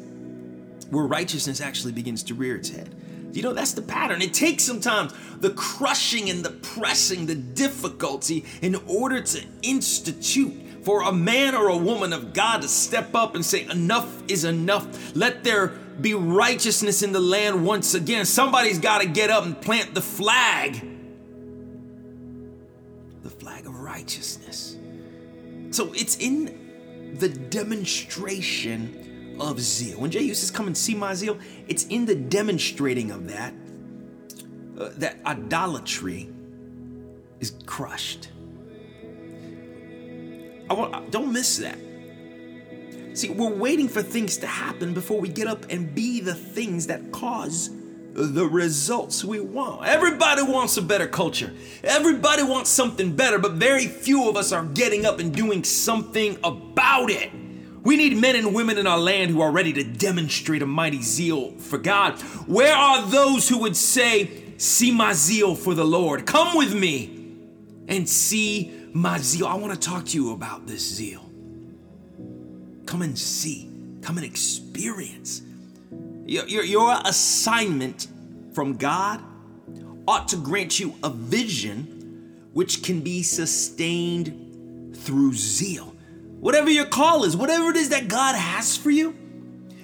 where 0.91 1.05
righteousness 1.05 1.61
actually 1.61 1.93
begins 1.93 2.23
to 2.25 2.35
rear 2.35 2.57
its 2.57 2.71
head. 2.71 2.95
You 3.37 3.43
know, 3.43 3.53
that's 3.53 3.73
the 3.73 3.83
pattern. 3.83 4.23
It 4.23 4.33
takes 4.33 4.65
sometimes 4.65 5.13
the 5.41 5.51
crushing 5.51 6.31
and 6.31 6.45
the 6.45 6.51
pressing, 6.51 7.27
the 7.27 7.35
difficulty 7.35 8.45
in 8.63 8.75
order 8.87 9.21
to 9.21 9.45
institute 9.63 10.55
for 10.83 11.03
a 11.03 11.13
man 11.13 11.55
or 11.55 11.69
a 11.69 11.77
woman 11.77 12.13
of 12.13 12.33
God 12.33 12.63
to 12.63 12.69
step 12.69 13.15
up 13.15 13.35
and 13.35 13.45
say, 13.45 13.67
Enough 13.67 14.23
is 14.29 14.45
enough. 14.45 15.15
Let 15.15 15.45
there 15.45 15.69
be 16.01 16.15
righteousness 16.15 17.03
in 17.03 17.13
the 17.13 17.21
land 17.21 17.67
once 17.67 17.95
again. 17.95 18.25
Somebody's 18.25 18.79
got 18.79 19.03
to 19.03 19.09
get 19.09 19.31
up 19.31 19.45
and 19.45 19.61
plant 19.61 19.95
the 19.95 20.03
flag 20.03 20.83
the 23.23 23.31
flag 23.31 23.67
of 23.67 23.81
righteousness. 23.81 24.77
So 25.71 25.93
it's 25.95 26.17
in 26.19 27.17
the 27.19 27.29
demonstration 27.29 29.06
of 29.41 29.61
zeal. 29.61 30.01
When 30.01 30.11
Jehu 30.11 30.35
says, 30.35 30.51
Come 30.51 30.67
and 30.67 30.77
see 30.77 30.95
my 30.95 31.15
zeal, 31.15 31.39
it's 31.69 31.85
in 31.85 32.07
the 32.07 32.15
demonstrating 32.15 33.11
of 33.11 33.29
that 33.29 33.55
uh, 34.79 34.91
that 34.97 35.19
idolatry 35.25 36.29
is 37.41 37.53
crushed. 37.67 38.29
I 40.69 40.75
want, 40.75 41.11
don't 41.11 41.33
miss 41.33 41.59
that. 41.59 41.79
See, 43.15 43.31
we're 43.31 43.55
waiting 43.55 43.89
for 43.89 44.03
things 44.03 44.37
to 44.39 44.47
happen 44.47 44.93
before 44.93 45.19
we 45.21 45.29
get 45.29 45.47
up 45.47 45.67
and 45.71 45.95
be 45.95 46.21
the 46.21 46.35
things 46.35 46.89
that 46.89 47.13
cause 47.13 47.71
the 48.13 48.47
results 48.47 49.25
we 49.25 49.41
want. 49.41 49.87
Everybody 49.87 50.43
wants 50.43 50.77
a 50.77 50.83
better 50.83 51.07
culture. 51.07 51.53
Everybody 51.85 52.43
wants 52.43 52.71
something 52.71 53.15
better, 53.15 53.39
but 53.39 53.53
very 53.53 53.87
few 53.87 54.29
of 54.29 54.37
us 54.37 54.53
are 54.53 54.65
getting 54.65 55.07
up 55.07 55.19
and 55.19 55.35
doing 55.35 55.65
something 55.65 56.39
about 56.43 57.11
it. 57.11 57.31
We 57.87 57.97
need 57.97 58.17
men 58.17 58.35
and 58.35 58.53
women 58.53 58.79
in 58.79 58.87
our 58.89 58.99
land 58.99 59.31
who 59.31 59.41
are 59.41 59.53
ready 59.53 59.73
to 59.75 59.85
demonstrate 59.85 60.61
a 60.61 60.67
mighty 60.67 61.03
zeal 61.03 61.53
for 61.53 61.79
God. 61.79 62.21
Where 62.49 62.75
are 62.75 63.07
those 63.07 63.49
who 63.49 63.59
would 63.59 63.77
say, 63.77 64.43
See 64.59 64.91
my 64.91 65.13
zeal 65.13 65.55
for 65.55 65.73
the 65.73 65.85
Lord? 65.85 66.27
Come 66.27 66.57
with 66.57 66.75
me 66.75 67.37
and 67.87 68.09
see 68.09 68.73
my 68.93 69.19
zeal. 69.19 69.47
I 69.47 69.55
want 69.55 69.73
to 69.73 69.79
talk 69.79 70.05
to 70.07 70.17
you 70.17 70.33
about 70.33 70.67
this 70.67 70.83
zeal. 70.83 71.31
Come 72.87 73.03
and 73.03 73.17
see, 73.17 73.71
come 74.03 74.17
and 74.17 74.27
experience. 74.27 75.43
Your, 76.25 76.45
your, 76.49 76.65
your 76.65 77.01
assignment 77.05 78.09
from 78.53 78.79
God 78.79 79.23
ought 80.09 80.27
to 80.31 80.37
grant 80.39 80.81
you 80.81 80.97
a 81.05 81.11
vision 81.11 82.41
which 82.53 82.83
can 82.83 83.01
be 83.03 83.23
sustained 83.23 84.97
through 84.97 85.35
zeal 85.35 85.96
whatever 86.41 86.71
your 86.71 86.87
call 86.87 87.25
is, 87.25 87.37
whatever 87.37 87.71
it 87.71 87.77
is 87.77 87.91
that 87.91 88.09
God 88.09 88.35
has 88.35 88.77
for 88.77 88.91
you, 88.91 89.17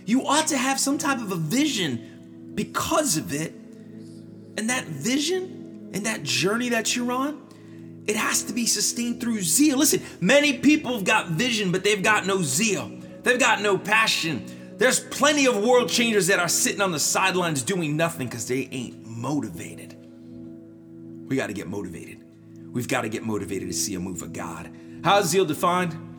you 0.04 0.26
ought 0.26 0.48
to 0.48 0.58
have 0.58 0.78
some 0.80 0.98
type 0.98 1.18
of 1.18 1.32
a 1.32 1.36
vision 1.36 2.52
because 2.54 3.16
of 3.16 3.32
it. 3.32 3.52
And 4.56 4.68
that 4.68 4.84
vision 4.84 5.90
and 5.94 6.06
that 6.06 6.22
journey 6.22 6.70
that 6.70 6.94
you're 6.94 7.12
on, 7.12 7.40
it 8.06 8.16
has 8.16 8.42
to 8.44 8.52
be 8.52 8.66
sustained 8.66 9.20
through 9.20 9.40
zeal. 9.42 9.78
Listen, 9.78 10.02
many 10.20 10.58
people 10.58 10.94
have 10.94 11.04
got 11.04 11.28
vision, 11.28 11.72
but 11.72 11.84
they've 11.84 12.02
got 12.02 12.26
no 12.26 12.42
zeal. 12.42 12.90
They've 13.22 13.38
got 13.38 13.62
no 13.62 13.78
passion. 13.78 14.44
There's 14.76 14.98
plenty 14.98 15.46
of 15.46 15.62
world 15.62 15.88
changers 15.88 16.26
that 16.26 16.40
are 16.40 16.48
sitting 16.48 16.80
on 16.80 16.90
the 16.90 16.98
sidelines 16.98 17.62
doing 17.62 17.96
nothing 17.96 18.26
because 18.26 18.48
they 18.48 18.68
ain't 18.72 19.06
motivated. 19.06 19.96
We 21.28 21.36
got 21.36 21.46
to 21.46 21.52
get 21.52 21.68
motivated. 21.68 22.24
We've 22.72 22.88
got 22.88 23.02
to 23.02 23.08
get 23.08 23.22
motivated 23.22 23.68
to 23.68 23.74
see 23.74 23.94
a 23.94 24.00
move 24.00 24.22
of 24.22 24.32
God. 24.32 24.70
How's 25.04 25.26
zeal 25.26 25.44
defined? 25.44 26.11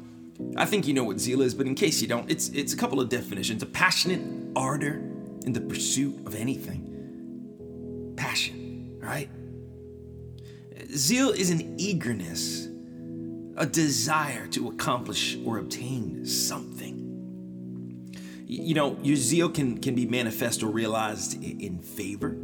I 0.55 0.65
think 0.65 0.87
you 0.87 0.93
know 0.93 1.03
what 1.03 1.19
zeal 1.19 1.41
is, 1.41 1.53
but 1.53 1.65
in 1.65 1.75
case 1.75 2.01
you 2.01 2.07
don't, 2.07 2.29
it's 2.29 2.49
it's 2.49 2.73
a 2.73 2.77
couple 2.77 2.99
of 2.99 3.09
definitions. 3.09 3.63
A 3.63 3.65
passionate 3.65 4.21
ardor 4.55 5.01
in 5.45 5.53
the 5.53 5.61
pursuit 5.61 6.25
of 6.27 6.35
anything. 6.35 8.13
Passion, 8.15 8.97
right? 8.99 9.29
Zeal 10.95 11.31
is 11.31 11.49
an 11.49 11.75
eagerness, 11.79 12.67
a 13.57 13.65
desire 13.65 14.47
to 14.47 14.69
accomplish 14.69 15.37
or 15.43 15.57
obtain 15.57 16.25
something. 16.25 16.99
You 18.45 18.75
know, 18.75 18.97
your 19.01 19.15
zeal 19.15 19.49
can, 19.49 19.79
can 19.79 19.95
be 19.95 20.05
manifest 20.05 20.61
or 20.61 20.67
realized 20.67 21.43
in 21.43 21.79
favor, 21.79 22.37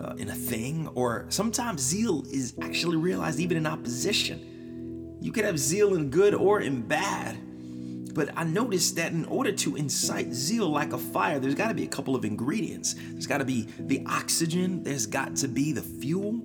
uh, 0.00 0.14
in 0.16 0.28
a 0.28 0.34
thing, 0.34 0.88
or 0.96 1.26
sometimes 1.28 1.80
zeal 1.80 2.24
is 2.32 2.54
actually 2.60 2.96
realized 2.96 3.38
even 3.38 3.56
in 3.56 3.66
opposition. 3.66 4.51
You 5.22 5.30
could 5.30 5.44
have 5.44 5.58
zeal 5.58 5.94
in 5.94 6.10
good 6.10 6.34
or 6.34 6.60
in 6.60 6.82
bad. 6.82 7.38
But 8.12 8.30
I 8.36 8.44
noticed 8.44 8.96
that 8.96 9.12
in 9.12 9.24
order 9.26 9.52
to 9.52 9.76
incite 9.76 10.32
zeal 10.34 10.68
like 10.68 10.92
a 10.92 10.98
fire, 10.98 11.38
there's 11.38 11.54
got 11.54 11.68
to 11.68 11.74
be 11.74 11.84
a 11.84 11.88
couple 11.88 12.16
of 12.16 12.24
ingredients. 12.24 12.96
There's 13.12 13.28
got 13.28 13.38
to 13.38 13.44
be 13.44 13.68
the 13.78 14.04
oxygen, 14.06 14.82
there's 14.82 15.06
got 15.06 15.36
to 15.36 15.48
be 15.48 15.72
the 15.72 15.80
fuel, 15.80 16.42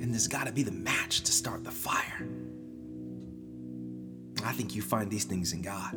and 0.00 0.12
there's 0.12 0.28
got 0.28 0.46
to 0.46 0.52
be 0.52 0.64
the 0.64 0.72
match 0.72 1.22
to 1.22 1.32
start 1.32 1.64
the 1.64 1.70
fire. 1.70 2.28
I 4.44 4.52
think 4.52 4.74
you 4.74 4.82
find 4.82 5.10
these 5.10 5.24
things 5.24 5.52
in 5.52 5.62
God. 5.62 5.92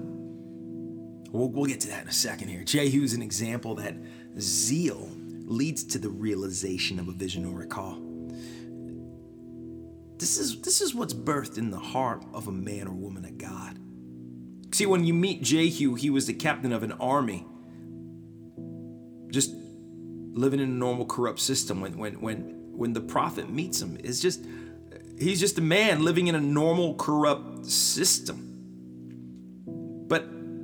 We'll, 1.32 1.50
we'll 1.50 1.66
get 1.66 1.82
to 1.82 1.88
that 1.90 2.04
in 2.04 2.08
a 2.08 2.14
second 2.14 2.48
here. 2.48 2.64
Jehu's 2.64 3.14
an 3.14 3.22
example 3.22 3.76
that 3.76 3.96
zeal 4.40 5.10
leads 5.46 5.84
to 5.86 6.00
the 6.00 6.10
realization 6.10 7.00
of 7.00 7.08
a 7.08 7.12
vision 7.12 7.46
or 7.46 7.62
a 7.64 7.68
call. 7.68 8.09
This 10.20 10.38
is 10.38 10.62
this 10.62 10.82
is 10.82 10.94
what's 10.94 11.14
birthed 11.14 11.58
in 11.58 11.72
the 11.72 11.80
heart 11.80 12.26
of 12.34 12.50
a 12.50 12.52
man 12.52 12.88
or 12.88 12.94
woman 12.94 13.24
of 13.24 13.38
God. 13.38 13.80
See, 14.74 14.86
when 14.86 15.06
you 15.06 15.14
meet 15.14 15.42
Jehu, 15.42 15.96
he 15.96 16.10
was 16.10 16.28
the 16.28 16.34
captain 16.34 16.74
of 16.74 16.84
an 16.84 16.92
army, 16.94 17.48
just 19.32 19.52
living 20.34 20.60
in 20.60 20.70
a 20.70 20.74
normal 20.74 21.06
corrupt 21.06 21.40
system. 21.40 21.80
When 21.80 21.98
when 21.98 22.20
when 22.20 22.38
when 22.74 22.92
the 22.92 23.00
prophet 23.00 23.50
meets 23.50 23.82
him, 23.82 23.98
it's 24.04 24.20
just 24.20 24.46
he's 25.18 25.40
just 25.40 25.58
a 25.58 25.62
man 25.62 26.04
living 26.04 26.28
in 26.28 26.36
a 26.36 26.42
normal 26.42 26.96
corrupt 26.96 27.66
system. 27.66 28.49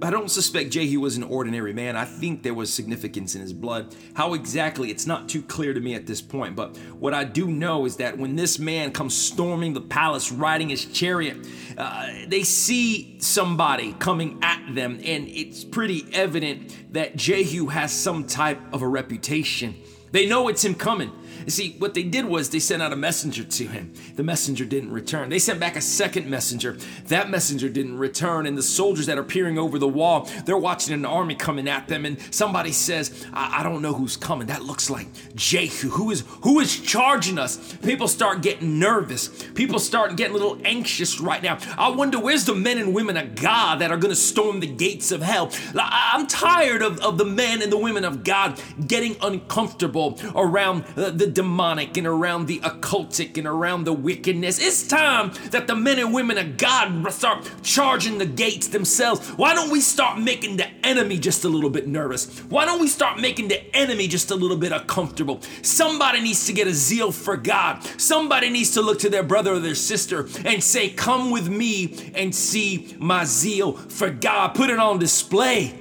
But 0.06 0.14
I 0.14 0.20
don't 0.20 0.30
suspect 0.30 0.70
Jehu 0.70 1.00
was 1.00 1.18
an 1.18 1.24
ordinary 1.24 1.74
man. 1.74 1.96
I 1.96 2.06
think 2.06 2.44
there 2.44 2.54
was 2.54 2.72
significance 2.72 3.34
in 3.34 3.42
his 3.42 3.54
blood. 3.54 3.96
How 4.14 4.36
exactly, 4.36 4.92
it's 4.92 5.08
not 5.08 5.28
too 5.28 5.42
clear 5.42 5.74
to 5.74 5.80
me 5.80 5.96
at 5.96 6.06
this 6.06 6.22
point. 6.22 6.56
But 6.56 6.78
what 7.00 7.16
I 7.16 7.24
do 7.24 7.48
know 7.48 7.86
is 7.86 7.96
that 7.96 8.16
when 8.16 8.36
this 8.36 8.60
man 8.60 8.92
comes 8.92 9.18
storming 9.18 9.74
the 9.74 9.82
palace 9.82 10.32
riding 10.32 10.70
his 10.70 10.86
chariot, 10.86 11.38
uh, 11.76 12.08
they 12.28 12.44
see 12.44 13.20
somebody 13.20 13.94
coming 13.94 14.38
at 14.44 14.76
them, 14.76 15.00
and 15.04 15.28
it's 15.28 15.64
pretty 15.64 16.06
evident 16.14 16.94
that 16.94 17.16
Jehu 17.16 17.66
has 17.66 17.92
some 17.92 18.28
type 18.28 18.60
of 18.72 18.84
a 18.84 18.88
reputation. 18.88 19.74
They 20.12 20.28
know 20.28 20.50
it's 20.50 20.64
him 20.64 20.76
coming. 20.76 21.12
See, 21.48 21.76
what 21.78 21.94
they 21.94 22.04
did 22.04 22.26
was 22.26 22.50
they 22.50 22.60
sent 22.60 22.82
out 22.82 22.94
a 22.94 22.96
messenger 22.96 23.44
to 23.44 23.68
him. 23.68 23.94
The 24.16 24.24
messenger 24.24 24.66
didn't 24.66 24.92
return. 24.92 25.30
They 25.30 25.40
sent 25.40 25.60
back 25.60 25.76
a 25.76 25.82
second 25.82 26.28
messenger. 26.28 26.78
That 27.08 27.30
messenger 27.30 27.70
didn't 27.70 27.98
return. 27.98 28.46
And 28.46 28.58
the 28.58 28.64
soldiers 28.64 29.06
that 29.06 29.18
are 29.18 29.24
peering 29.24 29.58
over 29.58 29.78
the 29.78 29.88
wall, 29.88 30.30
they're 30.46 30.58
watching 30.58 30.94
an 30.94 31.06
army 31.06 31.36
coming 31.36 31.68
at 31.68 31.88
them. 31.88 32.06
And 32.06 32.20
somebody 32.34 32.72
says, 32.72 33.26
I, 33.34 33.60
I 33.60 33.64
don't 33.64 33.82
know 33.82 33.94
who's 33.94 34.18
coming. 34.18 34.48
That 34.48 34.64
looks 34.64 34.90
like 34.90 35.08
Jehu. 35.36 35.90
Who 35.90 36.12
is 36.12 36.24
who 36.42 36.60
is 36.60 36.80
charging 36.80 37.38
us? 37.38 37.74
People 37.78 38.08
start 38.08 38.42
getting 38.42 38.80
nervous. 38.80 39.28
People 39.54 39.80
start 39.80 40.16
getting 40.16 40.36
a 40.36 40.38
little 40.38 40.60
anxious 40.66 41.20
right 41.20 41.44
now. 41.44 41.60
I 41.78 41.90
wonder 41.90 42.20
where's 42.20 42.46
the 42.46 42.56
men 42.56 42.78
and 42.78 42.94
women 42.94 43.18
of 43.18 43.36
God 43.36 43.80
that 43.80 43.92
are 43.92 43.98
gonna 43.98 44.16
storm 44.16 44.60
the 44.60 44.68
gates 44.68 45.12
of 45.12 45.22
hell. 45.22 45.52
I'm 45.76 46.28
tired 46.28 46.82
of, 46.82 47.00
of 47.00 47.18
the 47.18 47.26
men 47.26 47.62
and 47.62 47.72
the 47.72 47.78
women 47.78 48.06
of 48.06 48.24
God 48.24 48.60
getting 48.88 49.16
uncomfortable 49.22 50.20
around 50.36 50.86
the 50.96 51.35
demonic 51.36 51.98
and 51.98 52.08
around 52.08 52.48
the 52.48 52.60
occultic 52.62 53.38
and 53.38 53.46
around 53.46 53.84
the 53.84 53.94
wickedness. 53.94 54.58
It's 54.58 54.88
time 54.88 55.32
that 55.52 55.68
the 55.68 55.76
men 55.76 56.00
and 56.00 56.14
women 56.14 56.40
of 56.40 56.58
God 56.58 57.12
start 57.14 57.48
charging 57.62 58.18
the 58.18 58.26
gates 58.26 58.70
themselves. 58.70 59.30
Why 59.32 59.54
don't 59.54 59.70
we 59.70 59.82
start 59.82 60.20
making 60.20 60.58
the 60.58 60.68
enemy 60.84 61.20
just 61.20 61.44
a 61.44 61.50
little 61.50 61.70
bit 61.70 61.88
nervous? 61.88 62.40
Why 62.50 62.66
don't 62.66 62.80
we 62.80 62.88
start 62.88 63.20
making 63.20 63.50
the 63.50 63.76
enemy 63.76 64.08
just 64.08 64.32
a 64.32 64.36
little 64.36 64.58
bit 64.58 64.72
uncomfortable? 64.72 65.42
Somebody 65.62 66.22
needs 66.22 66.48
to 66.48 66.54
get 66.54 66.68
a 66.68 66.74
zeal 66.74 67.12
for 67.12 67.38
God. 67.38 67.84
Somebody 67.98 68.50
needs 68.50 68.72
to 68.72 68.82
look 68.82 69.00
to 69.00 69.10
their 69.10 69.24
brother 69.24 69.54
or 69.54 69.60
their 69.60 69.76
sister 69.76 70.28
and 70.46 70.64
say, 70.64 70.90
Come 70.90 71.32
with 71.32 71.50
me 71.50 72.12
and 72.16 72.34
see 72.34 72.96
my 72.98 73.26
zeal 73.26 73.74
for 73.74 74.10
God. 74.10 74.56
Put 74.56 74.70
it 74.70 74.80
on 74.80 74.98
display. 74.98 75.76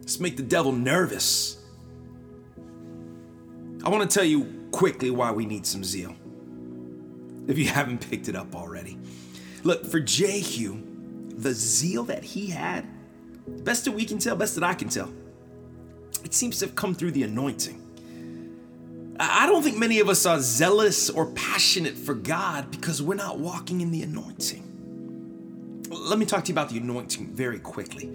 Let's 0.00 0.18
make 0.18 0.36
the 0.36 0.42
devil 0.42 0.72
nervous. 0.72 1.58
I 3.84 3.88
want 3.88 4.08
to 4.08 4.14
tell 4.18 4.26
you 4.26 4.61
quickly 4.72 5.10
why 5.10 5.30
we 5.30 5.46
need 5.46 5.64
some 5.64 5.84
zeal. 5.84 6.16
If 7.46 7.58
you 7.58 7.66
haven't 7.66 8.08
picked 8.10 8.28
it 8.28 8.36
up 8.36 8.54
already. 8.54 8.98
Look, 9.62 9.86
for 9.86 10.00
Jehu, 10.00 10.82
the 11.28 11.52
zeal 11.52 12.04
that 12.04 12.24
he 12.24 12.48
had, 12.48 12.86
best 13.64 13.84
that 13.84 13.92
we 13.92 14.04
can 14.04 14.18
tell, 14.18 14.34
best 14.34 14.54
that 14.56 14.64
I 14.64 14.74
can 14.74 14.88
tell, 14.88 15.12
it 16.24 16.34
seems 16.34 16.58
to 16.58 16.66
have 16.66 16.74
come 16.74 16.94
through 16.94 17.12
the 17.12 17.22
anointing. 17.22 17.78
I 19.20 19.46
don't 19.46 19.62
think 19.62 19.78
many 19.78 20.00
of 20.00 20.08
us 20.08 20.26
are 20.26 20.40
zealous 20.40 21.10
or 21.10 21.26
passionate 21.26 21.96
for 21.96 22.14
God 22.14 22.70
because 22.70 23.02
we're 23.02 23.14
not 23.14 23.38
walking 23.38 23.80
in 23.80 23.90
the 23.90 24.02
anointing. 24.02 24.68
Let 25.90 26.18
me 26.18 26.26
talk 26.26 26.44
to 26.44 26.48
you 26.48 26.54
about 26.54 26.70
the 26.70 26.78
anointing 26.78 27.28
very 27.28 27.58
quickly. 27.58 28.10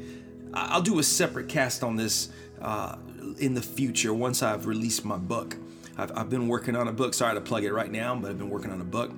I'll 0.53 0.81
do 0.81 0.99
a 0.99 1.03
separate 1.03 1.47
cast 1.47 1.83
on 1.83 1.95
this 1.95 2.29
uh, 2.61 2.97
in 3.39 3.53
the 3.53 3.61
future 3.61 4.13
once 4.13 4.41
I've 4.41 4.65
released 4.65 5.05
my 5.05 5.17
book. 5.17 5.55
I've, 5.97 6.17
I've 6.17 6.29
been 6.29 6.47
working 6.47 6.75
on 6.75 6.87
a 6.87 6.93
book. 6.93 7.13
Sorry 7.13 7.33
to 7.33 7.41
plug 7.41 7.63
it 7.63 7.73
right 7.73 7.91
now, 7.91 8.15
but 8.15 8.29
I've 8.29 8.37
been 8.37 8.49
working 8.49 8.71
on 8.71 8.81
a 8.81 8.85
book 8.85 9.11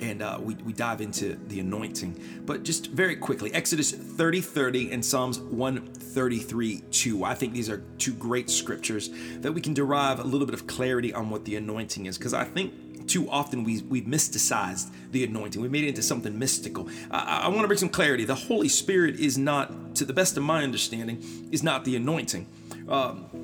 and 0.00 0.22
uh, 0.22 0.38
we, 0.40 0.54
we 0.56 0.72
dive 0.72 1.00
into 1.00 1.36
the 1.48 1.60
anointing. 1.60 2.42
But 2.44 2.62
just 2.62 2.90
very 2.90 3.16
quickly, 3.16 3.52
Exodus 3.52 3.90
30 3.92 4.40
30 4.40 4.92
and 4.92 5.04
Psalms 5.04 5.38
133 5.38 6.82
2. 6.90 7.24
I 7.24 7.34
think 7.34 7.52
these 7.52 7.70
are 7.70 7.78
two 7.98 8.14
great 8.14 8.50
scriptures 8.50 9.10
that 9.38 9.52
we 9.52 9.60
can 9.60 9.74
derive 9.74 10.20
a 10.20 10.24
little 10.24 10.46
bit 10.46 10.54
of 10.54 10.66
clarity 10.66 11.12
on 11.12 11.30
what 11.30 11.44
the 11.44 11.56
anointing 11.56 12.06
is, 12.06 12.18
because 12.18 12.34
I 12.34 12.44
think 12.44 13.06
too 13.06 13.28
often 13.28 13.64
we, 13.64 13.82
we've 13.82 14.04
mysticized 14.04 14.90
the 15.10 15.24
anointing. 15.24 15.60
We 15.60 15.68
made 15.68 15.84
it 15.84 15.88
into 15.88 16.02
something 16.02 16.38
mystical. 16.38 16.88
I, 17.10 17.42
I 17.44 17.48
want 17.48 17.62
to 17.62 17.66
bring 17.66 17.78
some 17.78 17.90
clarity. 17.90 18.24
The 18.24 18.34
Holy 18.34 18.68
Spirit 18.68 19.20
is 19.20 19.36
not, 19.36 19.94
to 19.96 20.04
the 20.04 20.14
best 20.14 20.36
of 20.36 20.42
my 20.42 20.62
understanding, 20.62 21.22
is 21.52 21.62
not 21.62 21.84
the 21.84 21.96
anointing. 21.96 22.46
Um, 22.88 23.43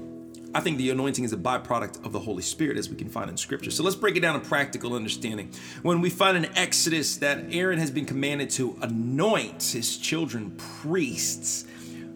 I 0.52 0.60
think 0.60 0.78
the 0.78 0.90
anointing 0.90 1.24
is 1.24 1.32
a 1.32 1.36
byproduct 1.36 2.04
of 2.04 2.12
the 2.12 2.18
Holy 2.18 2.42
Spirit, 2.42 2.76
as 2.76 2.90
we 2.90 2.96
can 2.96 3.08
find 3.08 3.30
in 3.30 3.36
Scripture. 3.36 3.70
So 3.70 3.84
let's 3.84 3.94
break 3.94 4.16
it 4.16 4.20
down 4.20 4.34
in 4.34 4.40
practical 4.40 4.94
understanding. 4.94 5.52
When 5.82 6.00
we 6.00 6.10
find 6.10 6.36
in 6.36 6.46
Exodus 6.56 7.18
that 7.18 7.44
Aaron 7.50 7.78
has 7.78 7.92
been 7.92 8.04
commanded 8.04 8.50
to 8.50 8.76
anoint 8.82 9.62
his 9.62 9.96
children 9.96 10.56
priests, 10.82 11.66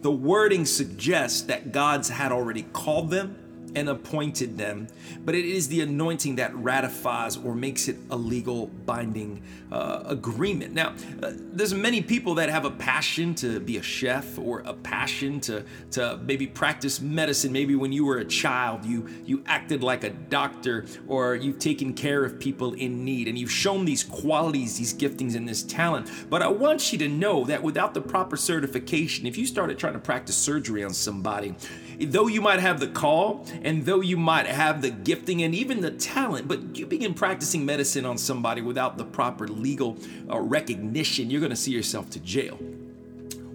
the 0.01 0.11
wording 0.11 0.65
suggests 0.65 1.43
that 1.43 1.71
God's 1.71 2.09
had 2.09 2.33
already 2.33 2.63
called 2.73 3.09
them 3.09 3.37
and 3.75 3.89
appointed 3.89 4.57
them, 4.57 4.87
but 5.23 5.35
it 5.35 5.45
is 5.45 5.67
the 5.67 5.81
anointing 5.81 6.35
that 6.37 6.55
ratifies 6.55 7.37
or 7.37 7.53
makes 7.53 7.87
it 7.87 7.97
a 8.09 8.15
legal 8.15 8.67
binding 8.67 9.41
uh, 9.71 10.03
agreement. 10.05 10.73
Now, 10.73 10.95
uh, 11.21 11.33
there's 11.35 11.73
many 11.73 12.01
people 12.01 12.35
that 12.35 12.49
have 12.49 12.65
a 12.65 12.71
passion 12.71 13.35
to 13.35 13.59
be 13.59 13.77
a 13.77 13.81
chef 13.81 14.37
or 14.39 14.61
a 14.65 14.73
passion 14.73 15.39
to 15.41 15.63
to 15.91 16.19
maybe 16.23 16.47
practice 16.47 17.01
medicine. 17.01 17.51
Maybe 17.51 17.75
when 17.75 17.91
you 17.91 18.05
were 18.05 18.19
a 18.19 18.25
child, 18.25 18.85
you 18.85 19.07
you 19.25 19.43
acted 19.45 19.83
like 19.83 20.03
a 20.03 20.09
doctor 20.09 20.85
or 21.07 21.35
you've 21.35 21.59
taken 21.59 21.93
care 21.93 22.23
of 22.23 22.39
people 22.39 22.73
in 22.73 23.03
need 23.03 23.27
and 23.27 23.37
you've 23.37 23.51
shown 23.51 23.85
these 23.85 24.03
qualities, 24.03 24.77
these 24.77 24.93
giftings 24.93 25.35
and 25.35 25.47
this 25.47 25.63
talent. 25.63 26.09
But 26.29 26.41
I 26.41 26.47
want 26.47 26.91
you 26.91 26.99
to 26.99 27.07
know 27.07 27.43
that 27.45 27.61
without 27.61 27.93
the 27.93 28.01
proper 28.01 28.37
certification, 28.37 29.25
if 29.25 29.37
you 29.37 29.45
started 29.45 29.77
trying 29.77 29.93
to 29.93 29.99
practice 29.99 30.37
surgery 30.37 30.83
on 30.83 30.93
somebody, 30.93 31.55
though 31.99 32.27
you 32.27 32.41
might 32.41 32.59
have 32.59 32.79
the 32.79 32.87
call 32.87 33.45
and 33.65 33.83
though 33.83 33.99
you 33.99 34.15
might 34.15 34.45
have 34.45 34.83
the 34.83 34.91
gifting 34.91 35.41
and 35.41 35.55
even 35.55 35.81
the 35.81 35.89
talent, 35.89 36.47
but 36.47 36.77
you 36.77 36.85
begin 36.85 37.15
practicing 37.15 37.65
medicine 37.65 38.05
on 38.05 38.15
somebody 38.19 38.61
without 38.61 38.99
the 38.99 39.03
proper 39.03 39.47
legal 39.47 39.97
uh, 40.29 40.39
recognition, 40.39 41.31
you're 41.31 41.41
going 41.41 41.49
to 41.49 41.55
see 41.55 41.71
yourself 41.71 42.11
to 42.11 42.19
jail 42.19 42.59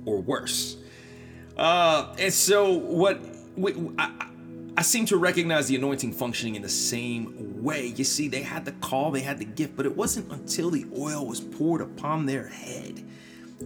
or 0.04 0.20
worse. 0.20 0.78
Uh, 1.56 2.12
and 2.18 2.32
so, 2.32 2.72
what 2.72 3.20
we, 3.56 3.72
I, 3.98 4.26
I 4.76 4.82
seem 4.82 5.06
to 5.06 5.16
recognize 5.16 5.68
the 5.68 5.76
anointing 5.76 6.12
functioning 6.12 6.56
in 6.56 6.62
the 6.62 6.68
same 6.68 7.62
way. 7.62 7.86
You 7.86 8.02
see, 8.02 8.26
they 8.26 8.42
had 8.42 8.64
the 8.64 8.72
call, 8.72 9.12
they 9.12 9.20
had 9.20 9.38
the 9.38 9.44
gift, 9.44 9.76
but 9.76 9.86
it 9.86 9.96
wasn't 9.96 10.32
until 10.32 10.70
the 10.70 10.86
oil 10.98 11.24
was 11.24 11.40
poured 11.40 11.82
upon 11.82 12.26
their 12.26 12.48
head 12.48 13.04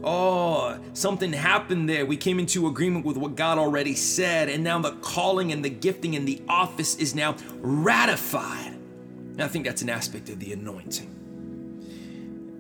Oh, 0.03 0.79
something 0.93 1.33
happened 1.33 1.89
there. 1.89 2.05
We 2.05 2.17
came 2.17 2.41
into 2.41 2.67
agreement 2.67 3.05
with 3.05 3.17
what 3.17 3.37
God 3.37 3.59
already 3.59 3.95
said, 3.95 4.49
and 4.49 4.65
now 4.65 4.79
the 4.81 4.93
calling 4.97 5.53
and 5.53 5.65
the 5.65 5.71
gifting 5.71 6.17
and 6.17 6.27
the 6.27 6.43
office 6.49 6.97
is 6.97 7.15
now 7.15 7.37
ratified. 7.61 8.73
And 8.73 9.43
I 9.43 9.49
think 9.49 9.65
that's 9.67 9.83
an 9.83 9.91
aspect 9.91 10.29
of 10.31 10.41
the 10.41 10.53
anointing. 10.53 11.11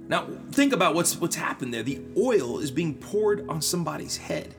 Now, 0.08 0.28
think 0.52 0.72
about 0.72 0.94
what's 0.94 1.18
what's 1.20 1.36
happened 1.36 1.72
there. 1.72 1.82
The 1.82 2.00
oil 2.16 2.58
is 2.58 2.70
being 2.70 2.94
poured 2.94 3.48
on 3.48 3.62
somebody's 3.62 4.16
head. 4.16 4.54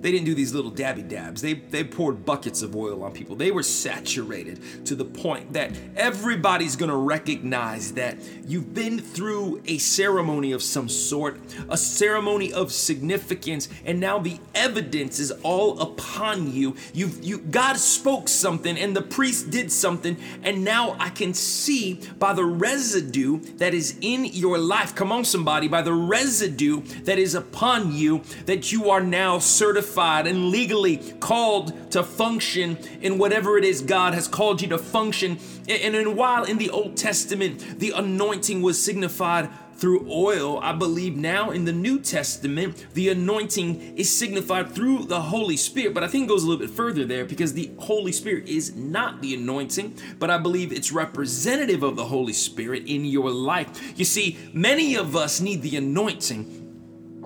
They 0.00 0.12
didn't 0.12 0.26
do 0.26 0.34
these 0.34 0.54
little 0.54 0.70
dabby 0.70 1.02
dabs. 1.02 1.42
They, 1.42 1.54
they 1.54 1.82
poured 1.82 2.24
buckets 2.24 2.62
of 2.62 2.76
oil 2.76 3.02
on 3.02 3.12
people. 3.12 3.34
They 3.34 3.50
were 3.50 3.64
saturated 3.64 4.86
to 4.86 4.94
the 4.94 5.04
point 5.04 5.52
that 5.54 5.76
everybody's 5.96 6.76
gonna 6.76 6.96
recognize 6.96 7.92
that 7.94 8.16
you've 8.46 8.72
been 8.74 9.00
through 9.00 9.60
a 9.66 9.78
ceremony 9.78 10.52
of 10.52 10.62
some 10.62 10.88
sort, 10.88 11.40
a 11.68 11.76
ceremony 11.76 12.52
of 12.52 12.72
significance, 12.72 13.68
and 13.84 13.98
now 13.98 14.18
the 14.20 14.38
evidence 14.54 15.18
is 15.18 15.32
all 15.42 15.80
upon 15.80 16.52
you. 16.52 16.76
You've 16.92 17.24
you 17.24 17.38
God 17.38 17.76
spoke 17.76 18.28
something 18.28 18.78
and 18.78 18.94
the 18.94 19.02
priest 19.02 19.50
did 19.50 19.72
something, 19.72 20.16
and 20.44 20.64
now 20.64 20.96
I 21.00 21.10
can 21.10 21.34
see 21.34 22.00
by 22.18 22.34
the 22.34 22.44
residue 22.44 23.40
that 23.56 23.74
is 23.74 23.96
in 24.00 24.24
your 24.26 24.58
life. 24.58 24.94
Come 24.94 25.10
on, 25.10 25.24
somebody, 25.24 25.66
by 25.66 25.82
the 25.82 25.92
residue 25.92 26.82
that 27.02 27.18
is 27.18 27.34
upon 27.34 27.92
you, 27.92 28.22
that 28.46 28.70
you 28.70 28.90
are 28.90 29.00
now 29.00 29.40
certified 29.40 29.87
certified 29.88 30.26
and 30.26 30.50
legally 30.50 30.98
called 31.20 31.90
to 31.92 32.02
function 32.02 32.76
in 33.00 33.18
whatever 33.18 33.56
it 33.56 33.64
is 33.64 33.80
God 33.80 34.14
has 34.14 34.28
called 34.28 34.60
you 34.60 34.68
to 34.68 34.78
function. 34.78 35.38
And, 35.68 35.94
and 35.94 36.16
while 36.16 36.44
in 36.44 36.58
the 36.58 36.70
Old 36.70 36.96
Testament 36.96 37.78
the 37.78 37.92
anointing 37.96 38.62
was 38.62 38.82
signified 38.82 39.48
through 39.78 40.04
oil, 40.10 40.58
I 40.60 40.72
believe 40.72 41.16
now 41.16 41.52
in 41.52 41.64
the 41.64 41.72
New 41.72 42.00
Testament, 42.00 42.84
the 42.94 43.10
anointing 43.10 43.96
is 43.96 44.10
signified 44.10 44.72
through 44.72 45.04
the 45.04 45.20
Holy 45.20 45.56
Spirit. 45.56 45.94
But 45.94 46.02
I 46.02 46.08
think 46.08 46.24
it 46.24 46.28
goes 46.28 46.42
a 46.42 46.48
little 46.48 46.66
bit 46.66 46.74
further 46.74 47.04
there 47.04 47.24
because 47.24 47.52
the 47.52 47.70
Holy 47.78 48.10
Spirit 48.10 48.48
is 48.48 48.74
not 48.74 49.22
the 49.22 49.34
anointing, 49.34 49.96
but 50.18 50.30
I 50.30 50.38
believe 50.38 50.72
it's 50.72 50.90
representative 50.90 51.84
of 51.84 51.94
the 51.94 52.06
Holy 52.06 52.32
Spirit 52.32 52.86
in 52.86 53.04
your 53.04 53.30
life. 53.30 53.96
You 53.96 54.04
see, 54.04 54.36
many 54.52 54.96
of 54.96 55.14
us 55.14 55.40
need 55.40 55.62
the 55.62 55.76
anointing 55.76 56.57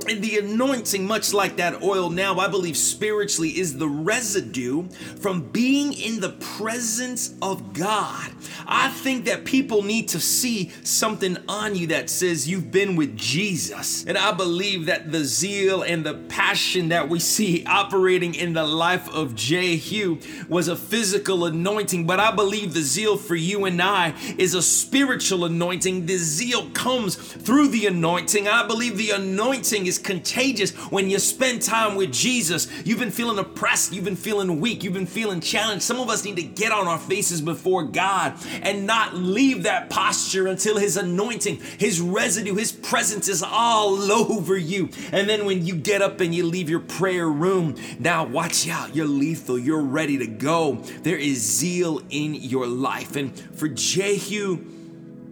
and 0.04 0.22
the 0.22 0.38
anointing, 0.38 1.06
much 1.06 1.32
like 1.32 1.56
that 1.56 1.82
oil 1.82 2.10
now, 2.10 2.38
I 2.38 2.48
believe 2.48 2.76
spiritually 2.76 3.50
is 3.50 3.78
the 3.78 3.88
residue 3.88 4.88
from 5.20 5.48
being 5.50 5.92
in 5.92 6.20
the 6.20 6.30
presence 6.30 7.34
of 7.42 7.72
God. 7.72 8.32
I 8.66 8.88
think 8.88 9.24
that 9.26 9.44
people 9.44 9.82
need 9.82 10.08
to 10.08 10.20
see 10.20 10.70
something 10.82 11.36
on 11.48 11.74
you 11.74 11.88
that 11.88 12.10
says 12.10 12.48
you've 12.48 12.70
been 12.70 12.96
with 12.96 13.16
Jesus. 13.16 14.04
And 14.06 14.16
I 14.18 14.32
believe 14.32 14.86
that 14.86 15.12
the 15.12 15.24
zeal 15.24 15.82
and 15.82 16.04
the 16.04 16.14
passion 16.14 16.88
that 16.88 17.08
we 17.08 17.18
see 17.20 17.64
operating 17.66 18.34
in 18.34 18.52
the 18.52 18.64
life 18.64 19.08
of 19.10 19.34
Jehu 19.34 20.18
was 20.48 20.68
a 20.68 20.76
physical 20.76 21.44
anointing, 21.44 22.06
but 22.06 22.20
I 22.20 22.30
believe 22.30 22.74
the 22.74 22.82
zeal 22.82 23.16
for 23.16 23.36
you 23.36 23.64
and 23.64 23.80
I 23.80 24.14
is 24.38 24.54
a 24.54 24.62
spiritual 24.62 25.44
anointing. 25.44 26.06
The 26.06 26.16
zeal 26.16 26.70
comes 26.70 27.16
through 27.16 27.68
the 27.68 27.86
anointing. 27.86 28.48
I 28.48 28.66
believe 28.66 28.96
the 28.96 29.10
anointing 29.10 29.86
is 29.86 29.91
is 29.92 29.98
contagious 29.98 30.72
when 30.90 31.10
you 31.10 31.18
spend 31.18 31.60
time 31.60 31.96
with 31.96 32.12
Jesus. 32.12 32.66
You've 32.84 32.98
been 32.98 33.10
feeling 33.10 33.38
oppressed, 33.38 33.92
you've 33.92 34.04
been 34.04 34.16
feeling 34.16 34.60
weak, 34.60 34.82
you've 34.82 34.94
been 34.94 35.06
feeling 35.06 35.40
challenged. 35.40 35.82
Some 35.82 36.00
of 36.00 36.08
us 36.08 36.24
need 36.24 36.36
to 36.36 36.42
get 36.42 36.72
on 36.72 36.88
our 36.88 36.98
faces 36.98 37.40
before 37.40 37.84
God 37.84 38.34
and 38.62 38.86
not 38.86 39.14
leave 39.14 39.64
that 39.64 39.90
posture 39.90 40.46
until 40.46 40.78
His 40.78 40.96
anointing, 40.96 41.60
His 41.78 42.00
residue, 42.00 42.54
His 42.54 42.72
presence 42.72 43.28
is 43.28 43.42
all 43.42 44.10
over 44.10 44.56
you. 44.56 44.88
And 45.12 45.28
then 45.28 45.44
when 45.44 45.66
you 45.66 45.74
get 45.76 46.00
up 46.00 46.20
and 46.20 46.34
you 46.34 46.44
leave 46.46 46.70
your 46.70 46.80
prayer 46.80 47.28
room, 47.28 47.76
now 47.98 48.24
watch 48.24 48.68
out, 48.68 48.96
you're 48.96 49.06
lethal, 49.06 49.58
you're 49.58 49.82
ready 49.82 50.18
to 50.18 50.26
go. 50.26 50.76
There 51.02 51.18
is 51.18 51.38
zeal 51.38 52.00
in 52.08 52.34
your 52.34 52.66
life. 52.66 53.16
And 53.16 53.38
for 53.38 53.68
Jehu, 53.68 54.64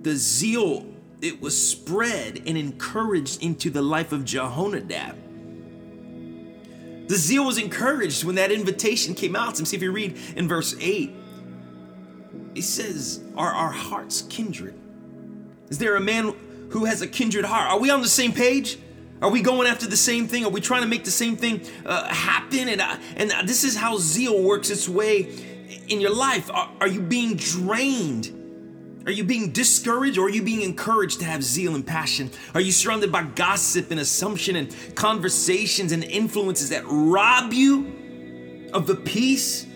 the 0.02 0.16
zeal 0.16 0.89
it 1.22 1.40
was 1.40 1.70
spread 1.70 2.42
and 2.46 2.56
encouraged 2.56 3.42
into 3.42 3.70
the 3.70 3.82
life 3.82 4.12
of 4.12 4.22
Jehonadab. 4.22 5.16
The 7.08 7.16
zeal 7.16 7.44
was 7.44 7.58
encouraged 7.58 8.24
when 8.24 8.36
that 8.36 8.52
invitation 8.52 9.14
came 9.14 9.34
out. 9.34 9.58
And 9.58 9.66
see 9.66 9.76
if 9.76 9.82
you 9.82 9.90
read 9.90 10.16
in 10.36 10.48
verse 10.48 10.76
8, 10.80 11.12
it 12.54 12.62
says, 12.62 13.20
Are 13.36 13.52
our 13.52 13.72
hearts 13.72 14.22
kindred? 14.22 14.74
Is 15.70 15.78
there 15.78 15.96
a 15.96 16.00
man 16.00 16.34
who 16.70 16.84
has 16.84 17.02
a 17.02 17.08
kindred 17.08 17.44
heart? 17.44 17.68
Are 17.68 17.78
we 17.78 17.90
on 17.90 18.00
the 18.00 18.08
same 18.08 18.32
page? 18.32 18.78
Are 19.20 19.30
we 19.30 19.42
going 19.42 19.66
after 19.66 19.86
the 19.86 19.96
same 19.96 20.28
thing? 20.28 20.44
Are 20.44 20.50
we 20.50 20.60
trying 20.60 20.82
to 20.82 20.88
make 20.88 21.04
the 21.04 21.10
same 21.10 21.36
thing 21.36 21.66
uh, 21.84 22.08
happen? 22.08 22.68
And, 22.68 22.80
uh, 22.80 22.96
and 23.16 23.30
this 23.46 23.64
is 23.64 23.76
how 23.76 23.98
zeal 23.98 24.40
works 24.42 24.70
its 24.70 24.88
way 24.88 25.34
in 25.88 26.00
your 26.00 26.14
life. 26.14 26.50
Are, 26.50 26.70
are 26.80 26.88
you 26.88 27.00
being 27.00 27.36
drained? 27.36 28.39
Are 29.06 29.12
you 29.12 29.24
being 29.24 29.50
discouraged 29.50 30.18
or 30.18 30.26
are 30.26 30.30
you 30.30 30.42
being 30.42 30.60
encouraged 30.60 31.20
to 31.20 31.24
have 31.24 31.42
zeal 31.42 31.74
and 31.74 31.86
passion? 31.86 32.30
Are 32.54 32.60
you 32.60 32.70
surrounded 32.70 33.10
by 33.10 33.22
gossip 33.22 33.90
and 33.90 33.98
assumption 33.98 34.56
and 34.56 34.74
conversations 34.94 35.92
and 35.92 36.04
influences 36.04 36.68
that 36.68 36.84
rob 36.86 37.52
you 37.52 38.68
of 38.74 38.86
the 38.86 38.94
peace, 38.94 39.66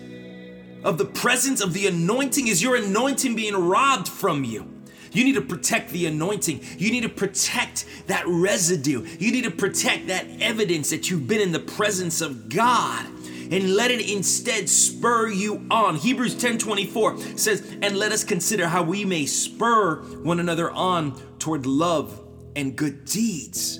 of 0.83 0.99
the 0.99 1.05
presence, 1.05 1.59
of 1.59 1.73
the 1.73 1.87
anointing? 1.87 2.47
Is 2.47 2.61
your 2.61 2.75
anointing 2.75 3.35
being 3.35 3.55
robbed 3.55 4.07
from 4.07 4.43
you? 4.43 4.71
You 5.11 5.23
need 5.23 5.35
to 5.35 5.41
protect 5.41 5.89
the 5.89 6.05
anointing. 6.05 6.61
You 6.77 6.91
need 6.91 7.01
to 7.01 7.09
protect 7.09 7.85
that 8.07 8.25
residue. 8.27 9.07
You 9.17 9.31
need 9.31 9.45
to 9.45 9.51
protect 9.51 10.07
that 10.07 10.27
evidence 10.39 10.91
that 10.91 11.09
you've 11.09 11.27
been 11.27 11.41
in 11.41 11.51
the 11.51 11.59
presence 11.59 12.21
of 12.21 12.49
God 12.49 13.07
and 13.51 13.75
let 13.75 13.91
it 13.91 14.09
instead 14.09 14.69
spur 14.69 15.27
you 15.29 15.65
on. 15.69 15.95
Hebrews 15.95 16.35
10:24 16.35 17.17
says, 17.35 17.63
"And 17.81 17.97
let 17.97 18.11
us 18.11 18.23
consider 18.23 18.67
how 18.67 18.83
we 18.83 19.05
may 19.05 19.25
spur 19.25 20.01
one 20.23 20.39
another 20.39 20.71
on 20.71 21.13
toward 21.39 21.65
love 21.65 22.21
and 22.55 22.75
good 22.75 23.05
deeds." 23.05 23.79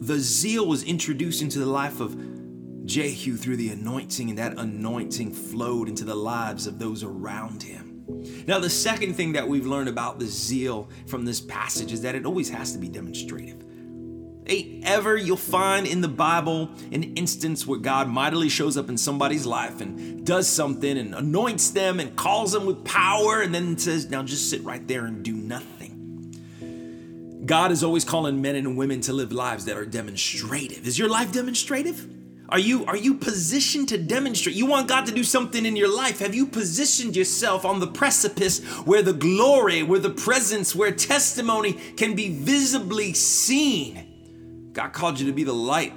The 0.00 0.18
zeal 0.18 0.66
was 0.66 0.82
introduced 0.82 1.42
into 1.42 1.58
the 1.58 1.66
life 1.66 2.00
of 2.00 2.16
Jehu 2.84 3.36
through 3.36 3.56
the 3.56 3.68
anointing, 3.68 4.30
and 4.30 4.38
that 4.38 4.58
anointing 4.58 5.32
flowed 5.32 5.88
into 5.88 6.04
the 6.04 6.14
lives 6.14 6.66
of 6.66 6.78
those 6.78 7.02
around 7.02 7.62
him. 7.62 8.02
Now, 8.46 8.58
the 8.58 8.70
second 8.70 9.14
thing 9.14 9.32
that 9.32 9.46
we've 9.46 9.66
learned 9.66 9.88
about 9.88 10.18
the 10.18 10.26
zeal 10.26 10.88
from 11.06 11.26
this 11.26 11.40
passage 11.40 11.92
is 11.92 12.00
that 12.02 12.14
it 12.14 12.24
always 12.24 12.48
has 12.48 12.72
to 12.72 12.78
be 12.78 12.88
demonstrative 12.88 13.64
ain't 14.48 14.84
ever 14.84 15.16
you'll 15.16 15.36
find 15.36 15.86
in 15.86 16.00
the 16.00 16.08
Bible 16.08 16.70
an 16.92 17.02
instance 17.16 17.66
where 17.66 17.78
God 17.78 18.08
mightily 18.08 18.48
shows 18.48 18.76
up 18.76 18.88
in 18.88 18.96
somebody's 18.96 19.46
life 19.46 19.80
and 19.80 20.26
does 20.26 20.48
something 20.48 20.98
and 20.98 21.14
anoints 21.14 21.70
them 21.70 22.00
and 22.00 22.16
calls 22.16 22.52
them 22.52 22.66
with 22.66 22.84
power 22.84 23.40
and 23.40 23.54
then 23.54 23.78
says, 23.78 24.10
Now 24.10 24.22
just 24.22 24.50
sit 24.50 24.62
right 24.64 24.86
there 24.86 25.06
and 25.06 25.22
do 25.22 25.32
nothing. 25.32 25.78
God 27.46 27.72
is 27.72 27.82
always 27.82 28.04
calling 28.04 28.42
men 28.42 28.56
and 28.56 28.76
women 28.76 29.00
to 29.02 29.12
live 29.12 29.32
lives 29.32 29.64
that 29.64 29.76
are 29.76 29.86
demonstrative. 29.86 30.86
Is 30.86 30.98
your 30.98 31.08
life 31.08 31.32
demonstrative? 31.32 32.06
Are 32.50 32.58
you 32.58 32.86
are 32.86 32.96
you 32.96 33.14
positioned 33.14 33.90
to 33.90 33.98
demonstrate? 33.98 34.56
You 34.56 34.66
want 34.66 34.88
God 34.88 35.06
to 35.06 35.12
do 35.12 35.22
something 35.22 35.66
in 35.66 35.76
your 35.76 35.94
life. 35.94 36.20
Have 36.20 36.34
you 36.34 36.46
positioned 36.46 37.14
yourself 37.14 37.66
on 37.66 37.80
the 37.80 37.86
precipice 37.86 38.64
where 38.84 39.02
the 39.02 39.12
glory, 39.12 39.82
where 39.82 39.98
the 39.98 40.10
presence, 40.10 40.74
where 40.74 40.90
testimony 40.90 41.74
can 41.96 42.14
be 42.14 42.30
visibly 42.30 43.12
seen? 43.12 44.07
God 44.78 44.92
called 44.92 45.18
you 45.18 45.26
to 45.26 45.32
be 45.32 45.42
the 45.42 45.52
light. 45.52 45.92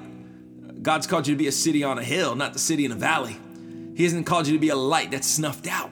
God's 0.81 1.05
called 1.05 1.27
you 1.27 1.35
to 1.35 1.37
be 1.37 1.45
a 1.45 1.51
city 1.51 1.83
on 1.83 1.99
a 1.99 2.03
hill, 2.03 2.33
not 2.33 2.53
the 2.53 2.57
city 2.57 2.83
in 2.83 2.91
a 2.91 2.95
valley. 2.95 3.37
He 3.95 4.03
hasn't 4.03 4.25
called 4.25 4.47
you 4.47 4.53
to 4.53 4.59
be 4.59 4.69
a 4.69 4.75
light 4.75 5.11
that's 5.11 5.27
snuffed 5.27 5.67
out. 5.67 5.91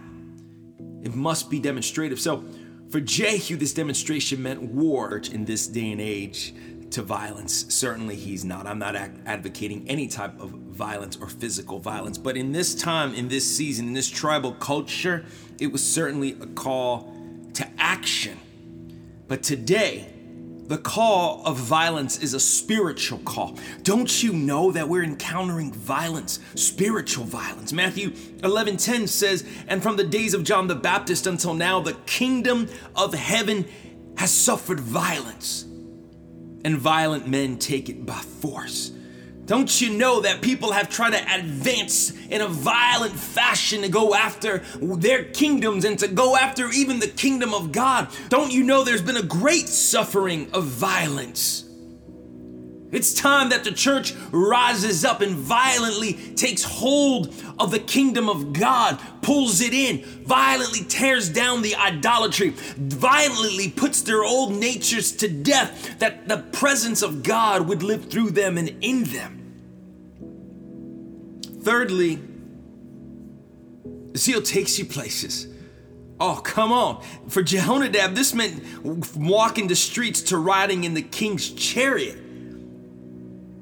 It 1.03 1.13
must 1.13 1.51
be 1.51 1.59
demonstrative. 1.59 2.19
So, 2.19 2.43
for 2.89 2.99
Jehu, 2.99 3.57
this 3.57 3.75
demonstration 3.75 4.41
meant 4.41 4.63
war 4.63 5.21
in 5.31 5.45
this 5.45 5.67
day 5.67 5.91
and 5.91 6.01
age 6.01 6.55
to 6.89 7.03
violence. 7.03 7.71
Certainly, 7.71 8.15
he's 8.15 8.43
not. 8.43 8.65
I'm 8.65 8.79
not 8.79 8.95
advocating 8.95 9.87
any 9.87 10.07
type 10.07 10.41
of 10.41 10.49
violence 10.49 11.15
or 11.15 11.27
physical 11.27 11.77
violence. 11.77 12.17
But 12.17 12.37
in 12.37 12.53
this 12.53 12.73
time, 12.73 13.13
in 13.13 13.27
this 13.27 13.45
season, 13.45 13.87
in 13.87 13.93
this 13.93 14.09
tribal 14.09 14.53
culture, 14.53 15.25
it 15.59 15.71
was 15.71 15.87
certainly 15.87 16.31
a 16.41 16.47
call 16.47 17.15
to 17.53 17.67
action. 17.77 18.39
But 19.27 19.43
today, 19.43 20.11
the 20.69 20.77
call 20.77 21.41
of 21.45 21.57
violence 21.57 22.19
is 22.19 22.35
a 22.35 22.39
spiritual 22.39 23.17
call. 23.19 23.57
Don't 23.81 24.21
you 24.21 24.31
know 24.31 24.71
that 24.71 24.87
we're 24.87 25.03
encountering 25.03 25.73
violence, 25.73 26.39
spiritual 26.53 27.25
violence? 27.25 27.73
Matthew 27.73 28.11
11:10 28.43 29.07
says, 29.07 29.43
"And 29.67 29.81
from 29.81 29.97
the 29.97 30.03
days 30.03 30.35
of 30.35 30.43
John 30.43 30.67
the 30.67 30.75
Baptist 30.75 31.25
until 31.25 31.55
now, 31.55 31.79
the 31.79 31.97
kingdom 32.05 32.67
of 32.95 33.15
heaven 33.15 33.65
has 34.17 34.29
suffered 34.29 34.79
violence, 34.79 35.65
and 36.63 36.77
violent 36.77 37.27
men 37.27 37.57
take 37.57 37.89
it 37.89 38.05
by 38.05 38.21
force." 38.39 38.91
Don't 39.49 39.81
you 39.81 39.89
know 39.89 40.21
that 40.21 40.43
people 40.43 40.73
have 40.73 40.91
tried 40.91 41.13
to 41.13 41.33
advance 41.33 42.11
in 42.27 42.41
a 42.41 42.47
violent 42.47 43.15
fashion 43.15 43.81
to 43.81 43.89
go 43.89 44.13
after 44.13 44.59
their 44.79 45.23
kingdoms 45.23 45.85
and 45.85 45.97
to 45.97 46.07
go 46.07 46.37
after 46.37 46.69
even 46.69 46.99
the 46.99 47.07
kingdom 47.07 47.55
of 47.55 47.71
God? 47.71 48.09
Don't 48.29 48.51
you 48.51 48.61
know 48.61 48.83
there's 48.83 49.01
been 49.01 49.17
a 49.17 49.23
great 49.23 49.67
suffering 49.67 50.51
of 50.53 50.65
violence? 50.65 51.65
It's 52.91 53.11
time 53.11 53.49
that 53.49 53.63
the 53.63 53.71
church 53.71 54.13
rises 54.31 55.03
up 55.03 55.21
and 55.21 55.35
violently 55.35 56.13
takes 56.35 56.61
hold 56.61 57.33
of 57.57 57.71
the 57.71 57.79
kingdom 57.79 58.29
of 58.29 58.53
God, 58.53 58.99
pulls 59.23 59.61
it 59.61 59.73
in, 59.73 60.03
violently 60.25 60.85
tears 60.87 61.27
down 61.27 61.63
the 61.63 61.75
idolatry, 61.75 62.51
violently 62.77 63.71
puts 63.71 64.03
their 64.03 64.23
old 64.23 64.53
natures 64.53 65.11
to 65.13 65.27
death, 65.27 65.97
that 65.97 66.27
the 66.27 66.37
presence 66.37 67.01
of 67.01 67.23
God 67.23 67.67
would 67.67 67.81
live 67.81 68.11
through 68.11 68.29
them 68.29 68.55
and 68.55 68.69
in 68.81 69.05
them. 69.05 69.38
Thirdly, 71.61 72.19
zeal 74.15 74.41
takes 74.41 74.79
you 74.79 74.85
places. 74.85 75.47
Oh, 76.19 76.41
come 76.43 76.71
on. 76.71 77.01
For 77.29 77.41
Jehonadab, 77.41 78.13
this 78.13 78.33
meant 78.33 78.61
walking 79.15 79.67
the 79.67 79.75
streets 79.75 80.21
to 80.23 80.37
riding 80.37 80.83
in 80.83 80.93
the 80.93 81.01
king's 81.01 81.49
chariot. 81.49 82.17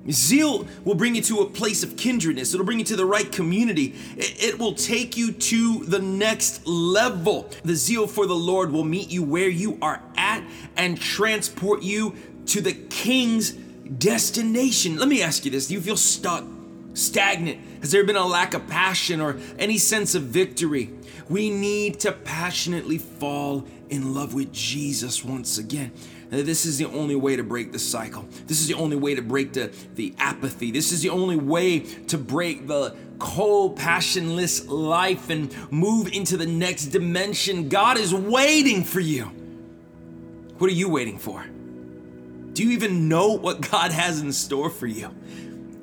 Zeal 0.09 0.65
will 0.85 0.95
bring 0.95 1.15
you 1.15 1.21
to 1.23 1.41
a 1.41 1.45
place 1.45 1.83
of 1.83 1.97
kindredness. 1.97 2.53
It'll 2.53 2.65
bring 2.65 2.79
you 2.79 2.85
to 2.85 2.95
the 2.95 3.05
right 3.05 3.29
community. 3.29 3.95
It, 4.15 4.57
will 4.57 4.73
take 4.73 5.17
you 5.17 5.33
to 5.33 5.83
the 5.85 5.99
next 5.99 6.65
level. 6.65 7.49
The 7.63 7.75
zeal 7.75 8.07
for 8.07 8.25
the 8.25 8.35
Lord 8.35 8.71
will 8.71 8.85
meet 8.85 9.09
you 9.09 9.21
where 9.23 9.49
you 9.49 9.77
are 9.81 10.01
at 10.15 10.43
and 10.77 10.99
transport 10.99 11.83
you 11.83 12.15
to 12.47 12.61
the 12.61 12.73
king's 12.73 13.51
destination. 13.51 14.97
Let 14.97 15.09
me 15.09 15.21
ask 15.21 15.45
you 15.45 15.51
this 15.51 15.67
Do 15.67 15.73
you 15.73 15.81
feel 15.81 15.97
stuck, 15.97 16.45
stagnant? 16.93 17.59
Has 17.81 17.91
there 17.91 18.03
been 18.03 18.15
a 18.15 18.25
lack 18.25 18.53
of 18.53 18.67
passion 18.67 19.21
or 19.21 19.37
any 19.57 19.77
sense 19.77 20.15
of 20.15 20.23
victory? 20.23 20.91
We 21.29 21.49
need 21.49 21.99
to 22.01 22.11
passionately 22.11 22.97
fall 22.97 23.65
in 23.89 24.13
love 24.13 24.33
with 24.33 24.51
Jesus 24.53 25.23
once 25.23 25.57
again. 25.57 25.91
This 26.29 26.65
is 26.65 26.77
the 26.77 26.85
only 26.85 27.15
way 27.15 27.35
to 27.37 27.43
break 27.43 27.71
the 27.71 27.79
cycle. 27.79 28.25
This 28.47 28.59
is 28.59 28.67
the 28.67 28.73
only 28.73 28.97
way 28.97 29.15
to 29.15 29.21
break 29.21 29.53
the, 29.53 29.71
the 29.95 30.13
apathy. 30.17 30.71
This 30.71 30.91
is 30.91 31.01
the 31.01 31.09
only 31.09 31.37
way 31.37 31.79
to 31.79 32.17
break 32.17 32.67
the 32.67 32.95
cold, 33.19 33.77
passionless 33.77 34.67
life 34.67 35.29
and 35.29 35.53
move 35.71 36.11
into 36.13 36.35
the 36.37 36.45
next 36.45 36.87
dimension. 36.87 37.69
God 37.69 37.97
is 37.97 38.13
waiting 38.13 38.83
for 38.83 38.99
you. 38.99 39.25
What 40.57 40.69
are 40.69 40.73
you 40.73 40.89
waiting 40.89 41.17
for? 41.17 41.45
Do 42.53 42.63
you 42.63 42.71
even 42.71 43.07
know 43.07 43.33
what 43.33 43.61
God 43.71 43.91
has 43.91 44.19
in 44.19 44.33
store 44.33 44.69
for 44.69 44.87
you? 44.87 45.13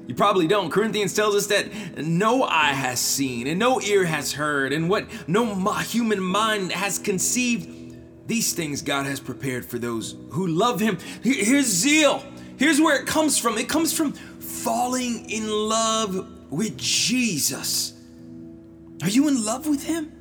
You 0.07 0.15
probably 0.15 0.47
don't. 0.47 0.71
Corinthians 0.71 1.15
tells 1.15 1.35
us 1.35 1.47
that 1.47 1.97
no 1.97 2.43
eye 2.43 2.73
has 2.73 3.01
seen 3.01 3.47
and 3.47 3.59
no 3.59 3.81
ear 3.81 4.05
has 4.05 4.33
heard, 4.33 4.73
and 4.73 4.89
what 4.91 5.07
no 5.27 5.55
human 5.81 6.21
mind 6.21 6.73
has 6.73 6.99
conceived 6.99 7.97
these 8.27 8.53
things 8.53 8.83
God 8.83 9.07
has 9.07 9.21
prepared 9.21 9.65
for 9.65 9.79
those 9.79 10.17
who 10.31 10.47
love 10.47 10.81
Him. 10.81 10.99
Here's 11.23 11.67
zeal. 11.67 12.23
Here's 12.57 12.81
where 12.81 13.01
it 13.01 13.07
comes 13.07 13.39
from 13.39 13.59
it 13.59 13.69
comes 13.69 13.93
from 13.93 14.13
falling 14.13 15.29
in 15.31 15.49
love 15.49 16.51
with 16.51 16.77
Jesus. 16.77 17.95
Are 19.03 19.09
you 19.09 19.29
in 19.29 19.45
love 19.45 19.67
with 19.67 19.85
Him? 19.85 20.13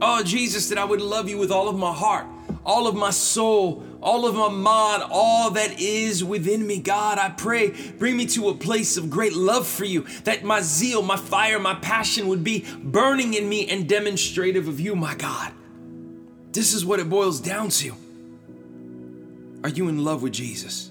Oh, 0.00 0.22
Jesus, 0.22 0.68
that 0.68 0.78
I 0.78 0.84
would 0.84 1.00
love 1.00 1.28
you 1.28 1.38
with 1.38 1.50
all 1.50 1.68
of 1.68 1.78
my 1.78 1.92
heart, 1.92 2.26
all 2.64 2.86
of 2.86 2.94
my 2.94 3.10
soul, 3.10 3.84
all 4.04 4.26
of 4.26 4.34
my 4.34 4.48
mind, 4.48 5.02
all 5.10 5.50
that 5.52 5.80
is 5.80 6.22
within 6.22 6.64
me. 6.66 6.78
God, 6.78 7.18
I 7.18 7.30
pray, 7.30 7.70
bring 7.98 8.16
me 8.16 8.26
to 8.26 8.50
a 8.50 8.54
place 8.54 8.96
of 8.96 9.10
great 9.10 9.32
love 9.32 9.66
for 9.66 9.84
you, 9.84 10.02
that 10.24 10.44
my 10.44 10.60
zeal, 10.60 11.02
my 11.02 11.16
fire, 11.16 11.58
my 11.58 11.74
passion 11.74 12.28
would 12.28 12.44
be 12.44 12.64
burning 12.82 13.34
in 13.34 13.48
me 13.48 13.66
and 13.68 13.88
demonstrative 13.88 14.68
of 14.68 14.78
you, 14.78 14.94
my 14.94 15.14
God. 15.14 15.52
This 16.52 16.74
is 16.74 16.84
what 16.84 17.00
it 17.00 17.08
boils 17.08 17.40
down 17.40 17.70
to. 17.70 17.94
Are 19.64 19.70
you 19.70 19.88
in 19.88 20.04
love 20.04 20.22
with 20.22 20.34
Jesus? 20.34 20.90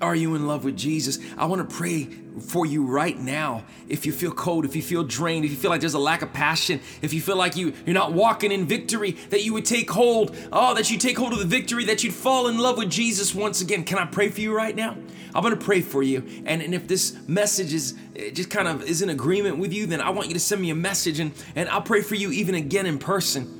Are 0.00 0.14
you 0.14 0.36
in 0.36 0.46
love 0.46 0.64
with 0.64 0.76
Jesus? 0.76 1.18
I 1.36 1.46
want 1.46 1.68
to 1.68 1.76
pray 1.76 2.04
for 2.40 2.64
you 2.64 2.84
right 2.84 3.18
now. 3.18 3.64
If 3.88 4.06
you 4.06 4.12
feel 4.12 4.30
cold, 4.30 4.64
if 4.64 4.76
you 4.76 4.82
feel 4.82 5.02
drained, 5.02 5.44
if 5.44 5.50
you 5.50 5.56
feel 5.56 5.70
like 5.70 5.80
there's 5.80 5.94
a 5.94 5.98
lack 5.98 6.22
of 6.22 6.32
passion, 6.32 6.80
if 7.02 7.12
you 7.12 7.20
feel 7.20 7.36
like 7.36 7.56
you, 7.56 7.72
you're 7.84 7.94
not 7.94 8.12
walking 8.12 8.52
in 8.52 8.64
victory, 8.66 9.12
that 9.30 9.44
you 9.44 9.52
would 9.54 9.64
take 9.64 9.90
hold, 9.90 10.36
oh, 10.52 10.74
that 10.74 10.90
you 10.90 10.98
take 10.98 11.18
hold 11.18 11.32
of 11.32 11.40
the 11.40 11.44
victory, 11.44 11.84
that 11.86 12.04
you'd 12.04 12.14
fall 12.14 12.46
in 12.46 12.58
love 12.58 12.78
with 12.78 12.90
Jesus 12.90 13.34
once 13.34 13.60
again. 13.60 13.84
Can 13.84 13.98
I 13.98 14.04
pray 14.04 14.28
for 14.28 14.40
you 14.40 14.54
right 14.56 14.74
now? 14.74 14.96
I'm 15.34 15.42
going 15.42 15.56
to 15.56 15.64
pray 15.64 15.80
for 15.80 16.02
you. 16.02 16.24
And, 16.46 16.62
and 16.62 16.74
if 16.74 16.86
this 16.86 17.16
message 17.26 17.72
is 17.72 17.94
just 18.32 18.50
kind 18.50 18.68
of 18.68 18.82
is 18.84 19.02
in 19.02 19.10
agreement 19.10 19.58
with 19.58 19.72
you, 19.72 19.86
then 19.86 20.00
I 20.00 20.10
want 20.10 20.28
you 20.28 20.34
to 20.34 20.40
send 20.40 20.60
me 20.62 20.70
a 20.70 20.76
message 20.76 21.18
and, 21.18 21.32
and 21.56 21.68
I'll 21.68 21.82
pray 21.82 22.02
for 22.02 22.14
you 22.14 22.30
even 22.30 22.54
again 22.54 22.86
in 22.86 22.98
person. 22.98 23.54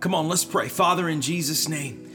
Come 0.00 0.14
on, 0.14 0.28
let's 0.28 0.44
pray. 0.44 0.68
Father, 0.68 1.08
in 1.08 1.20
Jesus' 1.20 1.68
name. 1.68 2.05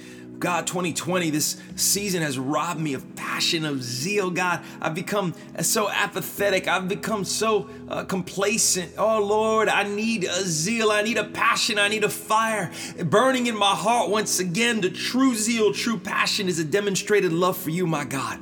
God, 0.41 0.65
2020, 0.65 1.29
this 1.29 1.61
season 1.75 2.23
has 2.23 2.39
robbed 2.39 2.79
me 2.79 2.95
of 2.95 3.15
passion, 3.15 3.63
of 3.63 3.83
zeal. 3.83 4.31
God, 4.31 4.63
I've 4.81 4.95
become 4.95 5.35
so 5.61 5.87
apathetic. 5.87 6.67
I've 6.67 6.87
become 6.87 7.23
so 7.23 7.69
uh, 7.87 8.05
complacent. 8.05 8.93
Oh, 8.97 9.23
Lord, 9.23 9.69
I 9.69 9.83
need 9.83 10.23
a 10.23 10.41
zeal. 10.41 10.91
I 10.91 11.03
need 11.03 11.17
a 11.17 11.25
passion. 11.25 11.77
I 11.77 11.89
need 11.89 12.03
a 12.03 12.09
fire 12.09 12.71
burning 13.05 13.45
in 13.45 13.55
my 13.55 13.75
heart 13.75 14.09
once 14.09 14.39
again. 14.39 14.81
The 14.81 14.89
true 14.89 15.35
zeal, 15.35 15.71
true 15.73 15.99
passion 15.99 16.47
is 16.47 16.57
a 16.57 16.65
demonstrated 16.65 17.31
love 17.31 17.55
for 17.55 17.69
you, 17.69 17.85
my 17.85 18.03
God. 18.03 18.39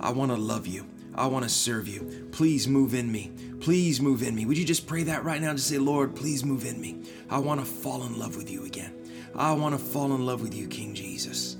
I 0.00 0.12
want 0.12 0.30
to 0.30 0.36
love 0.36 0.66
you. 0.66 0.84
I 1.14 1.28
want 1.28 1.44
to 1.44 1.48
serve 1.48 1.88
you. 1.88 2.28
Please 2.30 2.68
move 2.68 2.92
in 2.92 3.10
me. 3.10 3.32
Please 3.60 4.02
move 4.02 4.22
in 4.22 4.34
me. 4.34 4.44
Would 4.44 4.58
you 4.58 4.66
just 4.66 4.86
pray 4.86 5.02
that 5.04 5.24
right 5.24 5.40
now? 5.40 5.54
Just 5.54 5.68
say, 5.68 5.78
Lord, 5.78 6.14
please 6.14 6.44
move 6.44 6.66
in 6.66 6.78
me. 6.78 7.02
I 7.30 7.38
want 7.38 7.58
to 7.58 7.66
fall 7.66 8.04
in 8.04 8.18
love 8.18 8.36
with 8.36 8.50
you 8.50 8.66
again. 8.66 8.92
I 9.34 9.52
want 9.52 9.78
to 9.78 9.84
fall 9.84 10.14
in 10.14 10.24
love 10.26 10.42
with 10.42 10.54
you, 10.54 10.66
King 10.66 10.94
Jesus. 10.94 11.56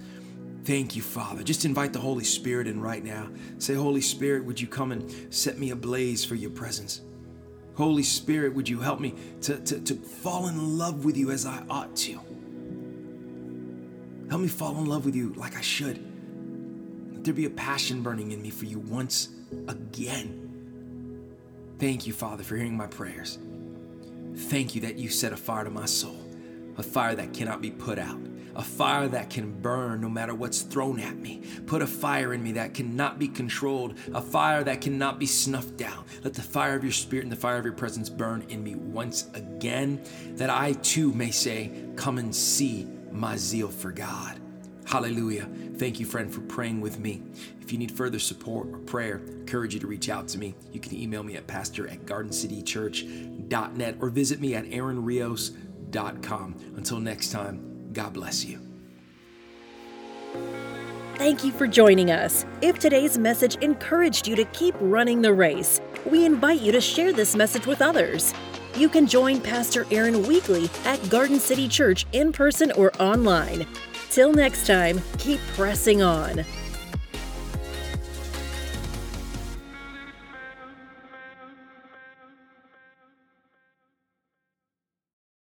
Thank 0.65 0.97
you, 0.97 1.03
Father. 1.03 1.43
Just 1.43 1.65
invite 1.65 1.93
the 1.93 1.99
Holy 1.99 2.25
Spirit 2.25 2.67
in 2.67 2.81
right 2.81 3.03
now. 3.03 3.29
Say, 3.59 3.75
Holy 3.75 4.01
Spirit, 4.01 4.45
would 4.45 4.61
you 4.61 4.67
come 4.67 4.93
and 4.93 5.35
set 5.35 5.59
me 5.59 5.71
ablaze 5.71 6.25
for 6.25 6.35
your 6.35 6.51
presence? 6.51 7.01
Holy 7.75 8.03
Spirit, 8.03 8.55
would 8.55 8.69
you 8.69 8.81
help 8.81 9.01
me 9.01 9.15
to, 9.43 9.57
to, 9.61 9.81
to 9.81 9.95
fall 9.95 10.49
in 10.49 10.77
love 10.77 11.05
with 11.05 11.17
you 11.17 11.31
as 11.31 11.47
I 11.47 11.63
ought 11.71 11.95
to? 11.97 12.21
Help 14.29 14.43
me 14.43 14.49
fall 14.49 14.77
in 14.79 14.87
love 14.87 15.05
with 15.07 15.15
you 15.15 15.33
like 15.35 15.57
I 15.57 15.63
should. 15.63 16.05
Let 17.13 17.25
there 17.25 17.35
be 17.35 17.47
a 17.47 17.51
passion 17.51 18.03
burning 18.03 18.33
in 18.33 18.43
me 18.43 18.51
for 18.51 18.67
you 18.67 18.79
once 18.79 19.29
again. 19.69 20.49
Thank 21.79 22.07
you, 22.07 22.13
Father, 22.13 22.43
for 22.43 22.57
hearing 22.57 22.77
my 22.77 22.89
prayers. 22.89 23.39
Thank 24.35 24.75
you 24.75 24.81
that 24.83 24.99
you 24.99 25.09
set 25.09 25.33
a 25.33 25.37
fire 25.37 25.65
to 25.65 25.71
my 25.71 25.87
soul, 25.87 26.19
a 26.79 26.83
fire 26.83 27.15
that 27.17 27.35
cannot 27.35 27.61
be 27.61 27.71
put 27.71 27.99
out, 27.99 28.19
a 28.55 28.63
fire 28.63 29.09
that 29.09 29.29
can 29.31 29.53
burn 29.61 30.01
no 30.01 30.09
matter 30.09 30.35
what's 30.35 30.63
thrown 30.63 31.01
at 31.01 31.17
me. 31.17 31.43
Put 31.67 31.83
a 31.83 31.87
fire 31.87 32.33
in 32.33 32.43
me 32.43 32.53
that 32.53 32.73
cannot 32.73 33.19
be 33.19 33.29
controlled, 33.29 33.99
a 34.15 34.23
fire 34.23 34.63
that 34.65 34.81
cannot 34.81 35.19
be 35.19 35.27
snuffed 35.27 35.77
down. 35.77 36.05
Let 36.23 36.35
the 36.35 36.43
fire 36.43 36.77
of 36.77 36.85
your 36.85 36.93
spirit 36.93 37.25
and 37.25 37.33
the 37.33 37.37
fire 37.37 37.59
of 37.59 37.65
your 37.65 37.75
presence 37.75 38.09
burn 38.09 38.47
in 38.49 38.63
me 38.63 38.77
once 38.77 39.29
again, 39.35 40.01
that 40.37 40.51
I 40.51 40.73
too 40.75 41.13
may 41.13 41.33
say, 41.33 41.73
Come 41.97 42.19
and 42.19 42.35
see 42.35 42.89
my 43.11 43.37
zeal 43.37 43.69
for 43.69 43.91
God. 43.91 44.41
Hallelujah. 44.87 45.49
Thank 45.77 46.01
you, 46.01 46.07
friend, 46.07 46.33
for 46.33 46.41
praying 46.43 46.81
with 46.81 46.99
me. 46.99 47.23
If 47.61 47.73
you 47.73 47.79
need 47.79 47.93
further 47.93 48.19
support 48.19 48.69
or 48.69 48.79
prayer, 48.79 49.21
I 49.27 49.31
encourage 49.33 49.75
you 49.75 49.81
to 49.81 49.87
reach 49.87 50.09
out 50.09 50.29
to 50.29 50.39
me. 50.39 50.55
You 50.73 50.81
can 50.81 50.97
email 50.97 51.23
me 51.23 51.37
at 51.37 51.47
pastor 51.47 51.87
at 51.89 52.07
gardencitychurch.net 52.07 53.97
or 54.01 54.09
visit 54.09 54.41
me 54.41 54.55
at 54.55 54.65
aaronrios.com. 54.65 55.68
Until 56.77 57.01
next 57.01 57.31
time, 57.31 57.91
God 57.93 58.13
bless 58.13 58.45
you. 58.45 58.61
Thank 61.17 61.43
you 61.43 61.51
for 61.51 61.67
joining 61.67 62.13
us. 62.13 62.47
If 62.63 62.79
today's 62.79 63.19
message 63.19 63.57
encouraged 63.57 64.29
you 64.29 64.37
to 64.37 64.45
keep 64.47 64.75
running 64.79 65.21
the 65.21 65.33
race, 65.33 65.81
we 66.07 66.25
invite 66.25 66.61
you 66.61 66.71
to 66.71 66.81
share 66.81 67.13
this 67.13 67.35
message 67.35 67.67
with 67.67 67.83
others. 67.83 68.33
You 68.77 68.89
can 68.89 69.07
join 69.07 69.41
Pastor 69.41 69.85
Aaron 69.91 70.27
weekly 70.29 70.71
at 70.85 71.09
Garden 71.11 71.41
City 71.41 71.67
Church 71.67 72.07
in 72.13 72.33
person 72.33 72.71
or 72.73 72.93
online. 73.01 73.67
Till 74.11 74.33
next 74.33 74.67
time, 74.67 75.01
keep 75.19 75.41
pressing 75.57 76.03
on. 76.03 76.45